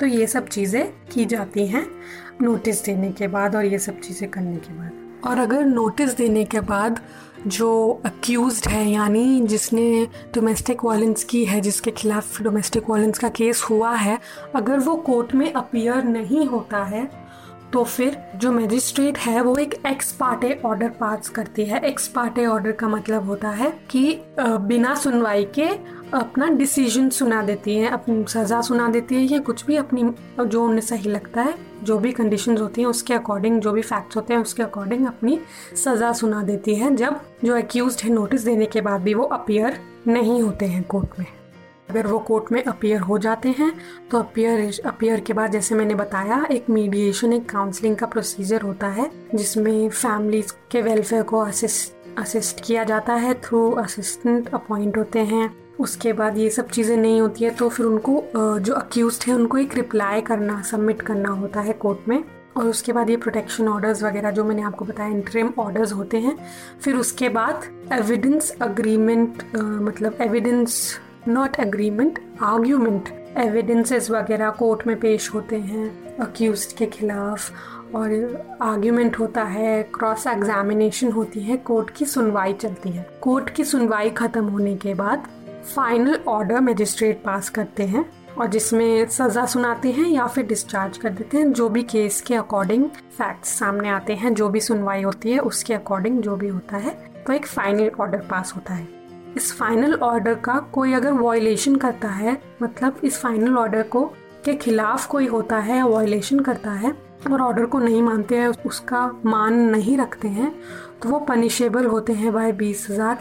तो 0.00 0.06
ये 0.06 0.26
सब 0.26 0.48
चीज़ें 0.48 0.92
की 1.12 1.24
जाती 1.24 1.66
हैं। 1.66 1.86
नोटिस 2.42 2.84
देने 2.84 3.10
के 3.12 3.26
बाद 3.28 3.56
और 3.56 3.64
ये 3.64 3.78
सब 3.78 4.00
चीज़ें 4.00 4.28
करने 4.30 4.56
के 4.56 4.72
बाद। 4.74 5.26
और 5.26 5.38
अगर 5.38 5.64
नोटिस 5.64 6.16
देने 6.16 6.44
के 6.44 6.60
बाद 6.62 7.00
जो 7.46 8.00
अक्यूज 8.06 8.62
है, 8.68 8.84
यानी 8.90 9.40
जिसने 9.42 10.06
डोमेस्टिक 10.34 10.84
वायलेंस 10.84 11.24
की 11.24 11.44
है, 11.44 11.60
जिसके 11.60 11.90
खिलाफ 11.92 12.40
डोमेस्टिक 12.42 12.90
वायलेंस 12.90 13.18
का 13.18 13.28
केस 13.30 13.62
हुआ 13.70 13.94
है, 13.94 14.18
अगर 14.54 14.78
वो 14.78 14.96
कोर्ट 14.96 15.34
में 15.34 15.52
अपियर 15.52 16.04
नहीं 16.04 16.46
होता 16.46 16.84
है 16.84 17.10
तो 17.72 17.82
फिर 17.84 18.16
जो 18.36 18.50
मजिस्ट्रेट 18.52 19.18
है, 19.18 19.40
वो 19.42 19.54
एक 19.56 19.74
एक्स 19.86 20.12
पार्टे 20.12 20.52
ऑर्डर 20.64 20.88
पास 20.90 21.28
करती 21.28 21.64
है। 21.64 21.80
एक्स 21.80 22.06
पार्टे 22.08 22.46
ऑर्डर 22.46 22.72
का 22.72 22.88
मतलब 22.88 23.26
होता 23.28 23.48
है 23.50 23.70
कि 23.90 24.20
बिना 24.40 24.94
सुनवाई 24.94 25.44
के 25.54 25.68
अपना 26.14 26.46
डिसीज़न 26.48 27.08
सुना 27.10 27.40
देती 27.42 27.74
है, 27.76 27.88
अपनी 27.88 28.24
सज़ा 28.28 28.60
सुना 28.60 28.88
देती 28.88 29.14
है, 29.14 29.22
या 29.22 29.38
कुछ 29.38 29.64
भी 29.66 29.76
अपनी, 29.76 30.02
जो 30.40 30.62
उन्हें 30.64 30.80
सही 30.80 31.10
लगता 31.10 31.42
है, 31.42 31.54
जो 31.84 31.98
भी 31.98 32.12
कंडीशन 32.12 32.56
होती 32.56 32.80
हैं, 32.80 32.88
उसके 32.88 33.14
अकॉर्डिंग 33.14 33.60
जो 33.60 33.72
भी 33.72 33.82
फैक्ट्स 33.82 34.16
होते 34.16 34.34
हैं, 34.34 34.40
उसके 34.40 34.62
अकॉर्डिंग 34.62 35.06
अपनी 35.06 35.38
सज़ा 35.76 36.12
सुना 36.12 36.42
देती 36.42 36.74
है, 36.74 36.94
जब 36.96 37.20
जो 37.44 37.56
एक्यूज 37.56 38.02
है 38.04 38.10
नोटिस 38.10 38.44
देने 38.44 38.66
के 38.66 38.80
बाद 38.80 39.00
भी 39.00 39.14
वो 39.14 39.24
अपियर 39.24 39.78
नहीं 40.06 40.40
होते 40.42 40.66
हैं 40.66 40.82
कोर्ट 40.84 41.18
में। 41.18 41.26
अगर 41.90 42.06
वो 42.06 42.18
कोर्ट 42.18 42.50
में 42.52 42.62
अपियर 42.64 43.00
हो 43.00 43.18
जाते 43.18 43.48
हैं 43.48 43.72
तो 44.10 44.18
अपियर 44.18 44.80
अपियर 44.86 45.20
के 45.20 45.32
बाद 45.32 45.52
जैसे 45.52 45.74
मैंने 45.74 45.94
बताया, 45.94 46.44
एक 46.50 46.70
मीडिएशन 46.70 47.32
एक 47.32 47.48
काउंसलिंग 47.50 47.96
का 47.96 48.06
प्रोसीजर 48.06 48.62
होता 48.62 48.86
है, 48.88 49.10
जिसमें 49.34 49.88
फैमिलीज़ 49.88 50.52
के 50.70 50.82
वेलफेयर 50.82 51.22
को 51.22 51.38
असिस्ट 51.38 52.18
असिस्ट 52.18 52.60
किया 52.64 52.84
जाता 52.84 53.14
है 53.14 53.34
थ्रू 53.42 53.70
असिस्टेंट 53.72 54.48
अपॉइंट 54.54 54.96
होते 54.98 55.18
हैं। 55.20 55.67
उसके 55.78 56.12
बाद 56.12 56.38
ये 56.38 56.48
सब 56.50 56.68
चीज़ें 56.68 56.96
नहीं 56.96 57.20
होती 57.20 57.44
है 57.44 57.50
तो 57.50 57.68
फिर 57.68 57.86
उनको 57.86 58.22
जो 58.36 58.74
अक्यूज 58.74 59.18
है, 59.26 59.34
उनको 59.34 59.58
एक 59.58 59.74
रिप्लाई 59.74 60.20
करना 60.20 60.60
सबमिट 60.62 61.02
करना 61.02 61.28
होता 61.30 61.60
है 61.60 61.72
कोर्ट 61.74 62.08
में। 62.08 62.22
और 62.56 62.66
उसके 62.66 62.92
बाद 62.92 63.10
ये 63.10 63.16
प्रोटेक्शन 63.16 63.68
ऑर्डर्स 63.68 64.02
वगैरह 64.02 64.30
जो 64.30 64.44
मैंने 64.44 64.62
आपको 64.62 64.84
बताया 64.84 65.10
इंट्रीम 65.10 65.52
ऑर्डर्स 65.58 65.92
होते 65.92 66.18
हैं। 66.18 66.36
फिर 66.80 66.96
उसके 66.96 67.28
बाद 67.28 67.64
एविडेंस 67.92 68.50
अग्रीमेंट 68.62 69.42
मतलब 69.54 70.18
evidence 70.20 70.98
not 71.28 71.58
agreement 71.60 72.18
argument 72.42 73.08
evidences 73.38 74.10
वगैरह 74.10 74.50
कोर्ट 74.50 74.86
में 74.86 74.98
पेश 75.00 75.32
होते 75.34 75.56
हैं 75.56 76.16
अक्यूज 76.20 76.64
के 76.78 76.86
खिलाफ। 76.88 77.50
और 77.94 78.10
आर्ग्यूमेंट 78.62 79.18
होता 79.18 79.42
है 79.44 79.82
क्रॉस 79.94 80.26
एग्जामिनेशन 80.26 81.12
होती 81.12 81.40
है 81.40 81.56
कोर्ट 81.56 81.90
की 81.90 82.04
सुनवाई 82.06 82.52
चलती 82.54 82.90
है। 82.90 83.08
कोर्ट 83.22 83.50
की 83.50 83.64
सुनवाई 83.64 84.10
खत्म 84.10 84.44
होने 84.46 84.76
के 84.76 84.94
बाद 84.94 85.28
फाइनल 85.68 86.18
ऑर्डर 86.28 86.60
मजिस्ट्रेट 86.60 87.22
पास 87.24 87.48
करते 87.50 87.82
हैं 87.84 88.04
और 88.34 88.46
जिसमें 88.48 89.06
सज़ा 89.08 89.44
सुनाते 89.46 89.90
हैं 89.92 90.08
या 90.08 90.26
फिर 90.26 90.46
डिस्चार्ज 90.46 90.96
कर 90.98 91.10
देते 91.10 91.36
हैं, 91.36 91.52
जो 91.52 91.68
भी 91.68 91.82
केस 91.84 92.20
के 92.20 92.34
अकॉर्डिंग 92.34 92.84
फैक्ट्स 92.88 93.58
सामने 93.58 93.88
आते 93.90 94.14
हैं, 94.14 94.34
जो 94.34 94.48
भी 94.48 94.60
सुनवाई 94.60 95.02
होती 95.02 95.32
है, 95.32 95.38
उसके 95.40 95.74
अकॉर्डिंग 95.74 96.20
जो 96.22 96.36
भी 96.36 96.48
होता 96.48 96.76
है 96.76 96.90
तो 97.26 97.32
एक 97.32 97.46
फाइनल 97.46 97.90
ऑर्डर 98.00 98.18
पास 98.30 98.52
होता 98.56 98.74
है। 98.74 98.86
इस 99.36 99.52
फाइनल 99.52 99.94
ऑर्डर 99.94 100.34
का 100.34 100.58
कोई 100.72 100.92
अगर 100.92 101.12
वॉयलेशन 101.12 101.76
करता 101.76 102.08
है 102.10 102.36
मतलब 102.62 103.00
इस 103.04 103.18
फाइनल 103.20 103.56
ऑर्डर 103.56 103.82
को 103.84 104.04
के 104.44 104.54
खिलाफ 104.56 105.06
कोई 105.06 105.26
होता 105.26 105.58
है, 105.58 105.82
वॉयलेशन 105.82 106.40
करता 106.40 106.70
है 106.72 106.92
और 107.30 107.40
ऑर्डर 107.40 107.66
को 107.66 107.78
नहीं 107.78 108.02
मानते 108.02 108.36
हैं, 108.36 108.48
उसका 108.66 109.06
मान 109.26 109.58
नहीं 109.70 109.96
रखते 109.98 110.28
हैं 110.30 110.54
तो 111.02 111.08
वो 111.08 111.18
पनिशेबल 111.20 111.86
होते 111.86 112.12
हैं 112.12 112.32
बाय 112.32 112.52
बीस 112.52 112.86
हज़ार 112.90 113.18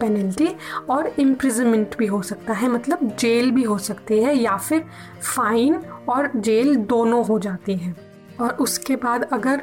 पेनल्टी 0.00 0.48
और 0.90 1.12
इम्प्रिजमेंट 1.18 1.96
भी 1.98 2.06
हो 2.06 2.20
सकता 2.22 2.52
है 2.52 2.68
मतलब 2.68 3.16
जेल 3.18 3.50
भी 3.50 3.62
हो 3.62 3.78
सकती 3.78 4.22
है 4.22 4.36
या 4.36 4.56
फिर 4.58 4.84
फाइन 5.34 5.74
और 6.08 6.30
जेल 6.36 6.74
दोनों 6.76 7.24
हो 7.26 7.38
जाती 7.38 7.76
है। 7.76 7.94
और 8.40 8.56
उसके 8.60 8.96
बाद 8.96 9.28
अगर 9.32 9.62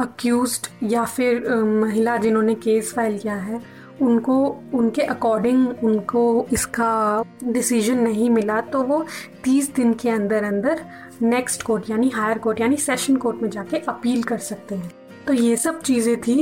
अक्यूज्ड 0.00 0.66
या 0.82 1.04
फिर 1.04 1.48
महिला 1.54 2.16
जिन्होंने 2.16 2.54
केस 2.54 2.92
फ़ाइल 2.94 3.18
किया 3.18 3.34
है, 3.34 3.60
उनको, 4.02 4.36
उनके 4.74 5.02
अकॉर्डिंग 5.02 5.84
उनको 5.84 6.46
इसका 6.52 7.24
डिसीज़न 7.44 7.98
नहीं 7.98 8.30
मिला 8.30 8.60
तो 8.60 8.82
वो 8.82 9.04
तीस 9.44 9.74
दिन 9.74 9.92
के 9.94 10.10
अंदर 10.10 10.44
अंदर 10.44 10.84
नेक्स्ट 11.22 11.62
कोर्ट 11.62 11.90
यानी 11.90 12.08
हायर 12.08 12.38
कोर्ट 12.38 12.60
यानी 12.60 12.76
सेशन 12.76 13.16
कोर्ट 13.16 13.42
में 13.42 13.50
जाके 13.50 13.76
अपील 13.88 14.22
कर 14.22 14.38
सकते 14.38 14.74
हैं। 14.74 14.90
तो 15.26 15.32
ये 15.32 15.56
सब 15.56 15.80
चीज़ें 15.80 16.20
थी 16.20 16.34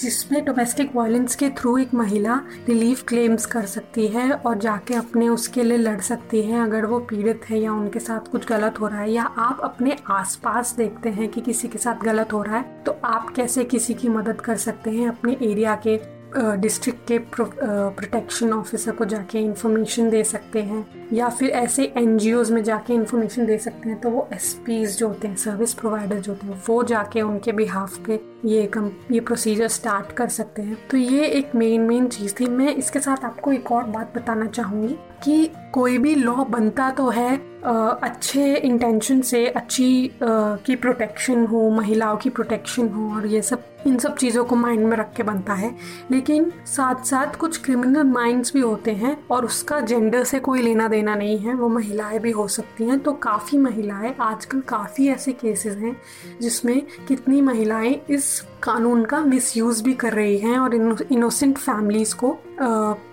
जिसमें 0.00 0.44
डोमेस्टिक 0.44 0.94
वायलेंस 0.96 1.34
के 1.36 1.48
थ्रू 1.50 1.76
एक 1.78 1.94
महिला 1.94 2.34
रिलीफ 2.68 3.02
क्लेम्स 3.02 3.46
कर 3.46 3.66
सकती 3.66 4.06
है 4.06 4.30
और 4.32 4.58
जाके 4.58 4.94
अपने 4.94 5.28
उसके 5.28 5.62
लिए 5.62 5.78
लड़ 5.78 6.00
सकती 6.00 6.42
है 6.42 6.62
अगर 6.62 6.86
वो 6.86 6.98
पीड़ित 7.00 7.44
है 7.50 7.60
या 7.60 7.72
उनके 7.72 7.98
साथ 7.98 8.30
कुछ 8.30 8.46
गलत 8.46 8.80
हो 8.80 8.88
रहा 8.88 9.00
है 9.00 9.10
या 9.12 9.24
आप 9.38 9.60
अपने 9.64 9.96
आसपास 10.10 10.74
देखते 10.76 11.08
हैं 11.08 11.28
कि 11.28 11.40
किसी 11.40 11.68
के 11.68 11.78
साथ 11.78 12.04
गलत 12.04 12.32
हो 12.32 12.42
रहा 12.42 12.56
है 12.56 12.82
तो 12.84 12.98
आप 13.04 13.32
कैसे 13.36 13.64
किसी 13.64 13.94
की 13.94 14.08
मदद 14.08 14.40
कर 14.40 14.56
सकते 14.56 14.90
हैं 14.90 15.08
अपने 15.08 15.36
एरिया 15.42 15.74
के 15.86 15.96
डिस्ट्रिक्ट 16.36 17.06
के 17.08 17.18
प्रोटेक्शन 17.30 18.52
ऑफिसर 18.52 18.92
को 18.92 19.04
जाके 19.04 19.38
इंफॉर्मेशन 19.38 20.10
दे 20.10 20.22
सकते 20.24 20.62
हैं, 20.62 20.86
या 21.12 21.28
फिर 21.28 21.50
ऐसे 21.50 21.84
एन 21.96 22.18
में 22.52 22.62
जाके 22.64 22.94
इंफॉर्मेशन 22.94 23.46
दे 23.46 23.58
सकते 23.58 23.88
हैं 23.88 24.00
तो 24.00 24.10
वो 24.10 24.28
एस 24.32 24.56
जो 24.68 25.08
होते 25.08 25.28
हैं 25.28 25.36
सर्विस 25.36 25.74
प्रोवाइडर 25.74 26.18
जो 26.18 26.32
होते 26.32 26.46
हैं, 26.46 26.62
वो 26.68 26.82
जाके 26.82 27.22
उनके 27.22 27.52
बिहाफ 27.52 27.98
पे 28.06 28.20
ये 28.44 28.66
कम, 28.66 28.90
ये 29.10 29.20
प्रोसीजर 29.20 29.68
स्टार्ट 29.68 30.12
कर 30.12 30.28
सकते 30.28 30.62
हैं। 30.62 30.76
तो 30.90 30.96
ये 30.96 31.26
एक 31.28 31.54
मेन 31.54 31.80
मेन 31.80 32.06
चीज़ 32.08 32.34
थी। 32.40 32.46
मैं 32.46 32.74
इसके 32.74 33.00
साथ 33.00 33.24
आपको 33.24 33.52
एक 33.52 33.72
और 33.72 33.84
बात 33.86 34.12
बताना 34.16 34.46
चाहूँगी। 34.48 34.96
कि 35.24 35.50
कोई 35.72 35.98
भी 35.98 36.14
लॉ 36.14 36.44
बनता 36.44 36.90
तो 36.90 37.08
है 37.10 37.34
अच्छे 37.66 38.54
इंटेंशन 38.56 39.20
से, 39.20 39.46
अच्छी 39.46 40.10
की 40.22 40.74
प्रोटेक्शन 40.76 41.44
हो, 41.46 41.70
महिलाओं 41.70 42.16
की 42.16 42.30
प्रोटेक्शन 42.30 42.88
हो 42.88 43.14
और 43.14 43.26
ये 43.26 43.40
सब, 43.42 43.62
इन 43.86 43.96
सब 43.98 44.16
चीज़ों 44.16 44.44
को 44.44 44.56
माइंड 44.56 44.84
में 44.86 44.96
रख 44.96 45.12
के 45.16 45.22
बनता 45.22 45.54
है। 45.54 45.74
लेकिन 46.10 46.50
साथ 46.66 47.02
साथ 47.04 47.36
कुछ 47.36 47.56
क्रिमिनल 47.64 48.04
माइंड्स 48.04 48.52
भी 48.54 48.60
होते 48.60 48.90
हैं 48.92 49.16
और 49.30 49.44
उसका 49.44 49.80
जेंडर 49.80 50.24
से 50.24 50.38
कोई 50.38 50.62
लेना 50.62 50.88
देना 50.88 51.14
नहीं 51.14 51.38
है, 51.38 51.54
वो 51.54 51.68
महिलाएँ 51.68 52.18
भी 52.18 52.30
हो 52.30 52.46
सकती 52.48 52.84
हैं। 52.84 52.98
तो 52.98 53.12
काफ़ी 53.12 53.58
महिलाएँ, 53.58 54.14
आजकल 54.20 54.60
काफ़ी 54.60 55.08
ऐसे 55.08 55.32
केसेस 55.32 55.76
हैं 55.76 55.96
जिसमें 56.40 56.80
कितनी 57.08 57.40
महिलाएँ 57.40 58.00
इस 58.10 58.40
कानून 58.62 59.04
का 59.04 59.20
मिसयूज़ 59.20 59.82
भी 59.84 59.94
कर 59.94 60.12
रही 60.12 60.38
हैं 60.38 60.58
और 60.58 60.74
इनोसेंट 60.74 61.58
फैमिलीज़ 61.58 62.14
को 62.14 62.36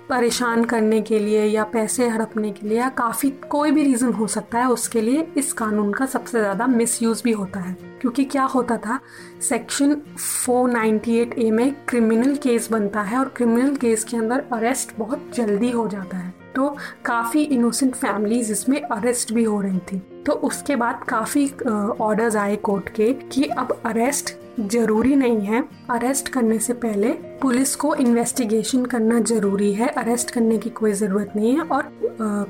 परेशान 0.10 0.64
करने 0.66 1.02
के 1.02 1.20
लिए 1.20 1.44
या 1.46 1.64
पैसे 1.64 2.08
हड़पने 2.08 2.52
के 2.52 2.68
लिए 2.68 2.78
या 2.78 2.90
काफ़ी 2.90 3.30
कोई 3.50 3.72
भी 3.72 3.84
रीज़न 3.84 4.12
हो 4.14 4.28
सकता 4.28 4.60
है, 4.60 4.68
उसके 4.68 5.02
लिए 5.02 5.28
इस 5.38 5.54
कानून 5.54 5.94
का 5.94 6.06
सबसे 6.06 6.40
ज़्यादा 6.40 6.68
मिसयूज़ 6.68 7.24
भी 7.24 7.32
होता 7.32 7.60
है। 7.60 7.74
क्योंकि 8.02 8.24
क्या 8.26 8.44
होता 8.44 8.78
था 8.78 9.00
सेक्शन 9.42 9.96
498 10.18 11.34
ए 11.38 11.50
में 11.52 11.74
क्रिमिनल 11.90 12.36
केस 12.36 12.72
बनता 12.72 13.02
है 13.02 13.18
और 13.20 13.34
क्रिमिनल 13.38 13.76
केस 13.76 14.04
के 14.04 14.18
अंदर 14.18 14.44
अरेस्ट 14.54 14.98
बहुत 15.00 15.32
जल्दी 15.36 15.72
हो 15.72 15.88
जाता 15.88 16.18
है। 16.18 16.34
तो 16.56 16.70
काफ़ी 17.06 17.44
इनोसेंट 17.44 17.96
फैमिलीज़ 17.96 18.52
इसमें 18.52 18.82
अरेस्ट 18.82 19.34
भी 19.34 19.44
हो 19.44 19.62
रही 19.62 19.80
थी। 19.92 20.02
तो 20.26 20.34
उसके 20.34 20.76
बाद 20.76 21.04
काफ़ी 21.10 21.50
ऑर्डर्स 22.02 22.36
आए 22.36 22.56
कोर्ट 22.56 22.90
के 22.90 23.12
कि 23.14 23.44
अब 23.44 23.82
अरेस्ट 23.86 24.36
ज़रूरी 24.60 25.16
नहीं 25.16 25.40
है। 25.40 25.64
अरेस्ट 25.90 26.30
करने 26.30 26.58
से 26.60 26.74
पहले 26.76 27.12
पुलिस 27.42 27.76
को 27.76 27.94
इन्वेस्टिगेशन 27.96 28.86
करना 28.86 29.20
ज़रूरी 29.22 29.72
है। 29.74 29.88
अरेस्ट 29.88 30.32
करने 30.32 30.58
की 30.58 30.70
कोई 30.70 30.92
ज़रूरत 30.94 31.32
नहीं 31.36 31.54
है 31.54 31.62
और 31.62 31.92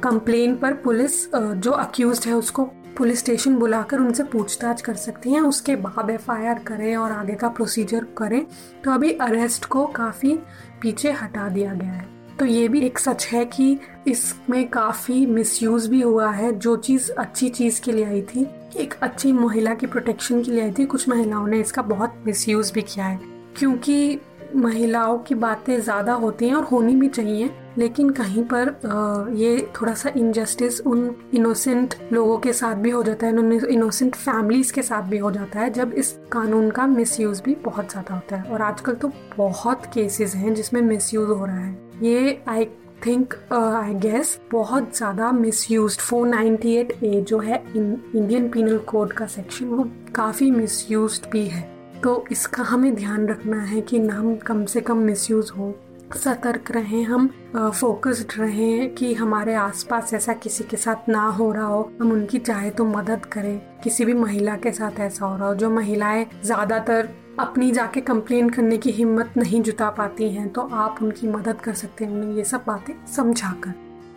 कंप्लेन 0.03 0.55
पर 0.55 0.73
पुलिस 0.83 1.25
जो 1.35 1.71
अक्यूज 1.71 2.25
है 2.27 2.33
उसको 2.33 2.63
पुलिस 2.97 3.19
स्टेशन 3.19 3.55
बुलाकर 3.55 3.99
उनसे 3.99 4.23
पूछताछ 4.23 4.81
कर 4.81 4.95
सकती 4.95 5.31
हैं। 5.33 5.41
उसके 5.41 5.75
बाद 5.75 6.09
एफआईआर 6.09 6.59
करें 6.59 6.95
और 6.95 7.11
आगे 7.11 7.35
का 7.35 7.47
प्रोसीजर 7.49 8.05
करें। 8.17 8.45
तो 8.83 8.91
अभी 8.91 9.11
अरेस्ट 9.11 9.65
को 9.65 9.85
काफ़ी 9.87 10.37
पीछे 10.81 11.11
हटा 11.11 11.47
दिया 11.49 11.73
गया 11.73 11.91
है। 11.91 12.07
तो 12.39 12.45
ये 12.45 12.67
भी 12.67 12.79
एक 12.81 12.99
सच 12.99 13.25
है 13.27 13.45
कि 13.45 13.77
इसमें 14.07 14.67
काफ़ी 14.69 15.25
मिसयूज़ 15.25 15.89
भी 15.89 16.01
हुआ 16.01 16.31
है। 16.31 16.51
जो 16.51 16.75
चीज़ 16.77 17.11
अच्छी 17.11 17.49
चीज़ 17.49 17.81
के 17.81 17.91
लिए 17.91 18.05
आई 18.05 18.21
थी 18.25 18.45
एक 18.75 18.93
अच्छी 19.01 19.31
महिला 19.33 19.73
की 19.73 19.87
प्रोटेक्शन 19.87 20.43
के 20.43 20.51
लिए 20.51 20.61
आई 20.61 20.71
थी। 20.71 20.85
कुछ 20.85 21.07
महिलाओं 21.09 21.47
ने 21.47 21.59
इसका 21.59 21.81
बहुत 21.83 22.23
मिसयूज़ 22.25 22.73
भी 22.73 22.81
किया 22.83 23.05
है। 23.05 23.19
क्योंकि 23.57 24.19
महिलाओं 24.55 25.17
की 25.19 25.35
बातें 25.35 25.79
ज़्यादा 25.81 26.13
होती 26.13 26.47
हैं 26.47 26.55
और 26.55 26.63
होनी 26.63 26.95
भी 26.95 27.07
चाहिए, 27.09 27.49
लेकिन 27.77 28.09
कहीं 28.11 28.43
पर 28.43 29.31
ये 29.35 29.67
थोड़ा 29.75 29.93
सा 29.93 30.09
इनजस्टिस 30.17 30.79
उन 30.81 31.15
इनोसेंट 31.33 31.95
लोगों 32.13 32.37
के 32.37 32.53
साथ 32.53 32.75
भी 32.75 32.89
हो 32.89 33.01
जाता 33.03 33.27
है 33.27 33.33
इनोसेंट 33.67 34.15
फैमिलीज़ 34.15 34.73
के 34.73 34.81
साथ 34.81 35.09
भी 35.09 35.17
हो 35.17 35.31
जाता 35.31 35.59
है, 35.59 35.69
जब 35.69 35.93
इस 35.93 36.11
कानून 36.31 36.69
का 36.71 36.87
मिसयूज 36.87 37.41
भी 37.41 37.55
बहुत 37.65 37.91
ज़्यादा 37.91 38.15
होता 38.15 38.35
है। 38.35 38.51
और 38.51 38.61
आजकल 38.61 38.95
तो 38.95 39.11
बहुत 39.37 39.85
केसेस 39.93 40.35
हैं 40.35 40.53
जिसमें 40.53 40.81
मिसयूज 40.81 41.29
हो 41.29 41.45
रहा 41.45 41.57
है। 41.57 41.77
ये 42.03 42.41
आई 42.47 42.67
थिंक 43.05 43.33
आई 43.53 43.93
गेस 44.01 44.39
बहुत 44.51 44.95
ज़्यादा 44.97 45.31
misuse 45.71 45.97
four 45.99 46.27
ninety 46.27 46.75
eight 46.75 46.91
A 47.03 47.21
जो 47.29 47.39
है 47.39 47.63
इंडियन 47.75 48.47
पीनल 48.49 48.77
कोड 48.87 49.13
का 49.13 49.25
सेक्शन 49.27 49.65
वो 49.65 49.89
काफ़ी 50.15 50.49
मिस 50.51 50.91
यूज़ 50.91 51.19
भी 51.31 51.45
है. 51.47 51.61
तो 52.03 52.23
इसका 52.31 52.63
हमें 52.63 52.93
ध्यान 52.95 53.27
रखना 53.27 53.61
है 53.63 53.81
कि 53.81 53.99
नाम 53.99 54.35
कम 54.37 54.65
से 54.65 54.81
कम 54.81 54.97
मिसयूज 54.99 55.51
हो. 55.57 55.73
सतर्क 56.15 56.71
रहें 56.71 57.03
हम 57.03 57.27
फोकस्ड 57.55 58.33
रहें 58.39 58.93
कि 58.95 59.13
हमारे 59.13 59.53
आसपास 59.55 60.13
ऐसा 60.13 60.33
किसी 60.33 60.63
के 60.63 60.77
साथ 60.77 61.09
ना 61.09 61.23
हो 61.27 61.51
रहा 61.51 61.65
हो. 61.65 61.91
हम 62.01 62.11
उनकी 62.11 62.39
चाहे 62.39 62.69
तो 62.69 62.85
मदद 62.85 63.25
करें. 63.25 63.59
किसी 63.83 64.05
भी 64.05 64.13
महिला 64.13 64.55
के 64.57 64.71
साथ 64.71 64.99
ऐसा 64.99 65.25
हो 65.25 65.35
रहा 65.37 65.47
हो, 65.47 65.55
जो 65.55 65.69
महिलाएँ 65.69 66.25
ज़्यादातर 66.43 67.09
अपनी 67.39 67.71
जाके 67.71 68.01
कंप्लेन 68.01 68.49
करने 68.49 68.77
की 68.77 68.91
हिम्मत 68.91 69.33
नहीं 69.37 69.61
जुटा 69.61 69.89
पाती 69.89 70.29
हैं 70.29 70.49
तो 70.49 70.61
आप 70.61 70.99
उनकी 71.01 71.27
मदद 71.27 71.61
कर 71.61 71.73
सकते 71.73 72.05
हैं, 72.05 72.11
उन्हें 72.11 72.35
ये 72.35 72.43
सब 72.43 72.63
बातें 72.67 72.93
समझा 73.15 73.51
कर 73.63 73.73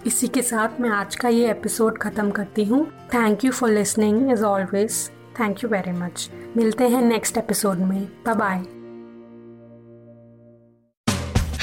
इसी 0.07 0.29
के 0.29 0.43
साथ 0.43 0.81
मैं 0.81 0.91
आज 0.91 1.17
का 1.17 1.29
ये 1.29 1.51
एपिसोड 1.51 1.99
ख़त्म 1.99 2.31
करती 2.31 2.65
हूँ। 2.65 2.85
Thank 3.15 3.45
you 3.45 3.53
for 3.53 3.71
listening 3.71 4.31
as 4.33 4.43
always 4.43 5.09
thank 5.41 5.65
you 5.65 5.71
very 5.71 5.93
much 5.93 6.31
मिलते 6.57 6.89
हैं 6.89 7.03
नेक्स्ट 7.03 7.39
एपिसोड 7.39 7.79
में। 7.79 8.09
बाय 8.29 8.76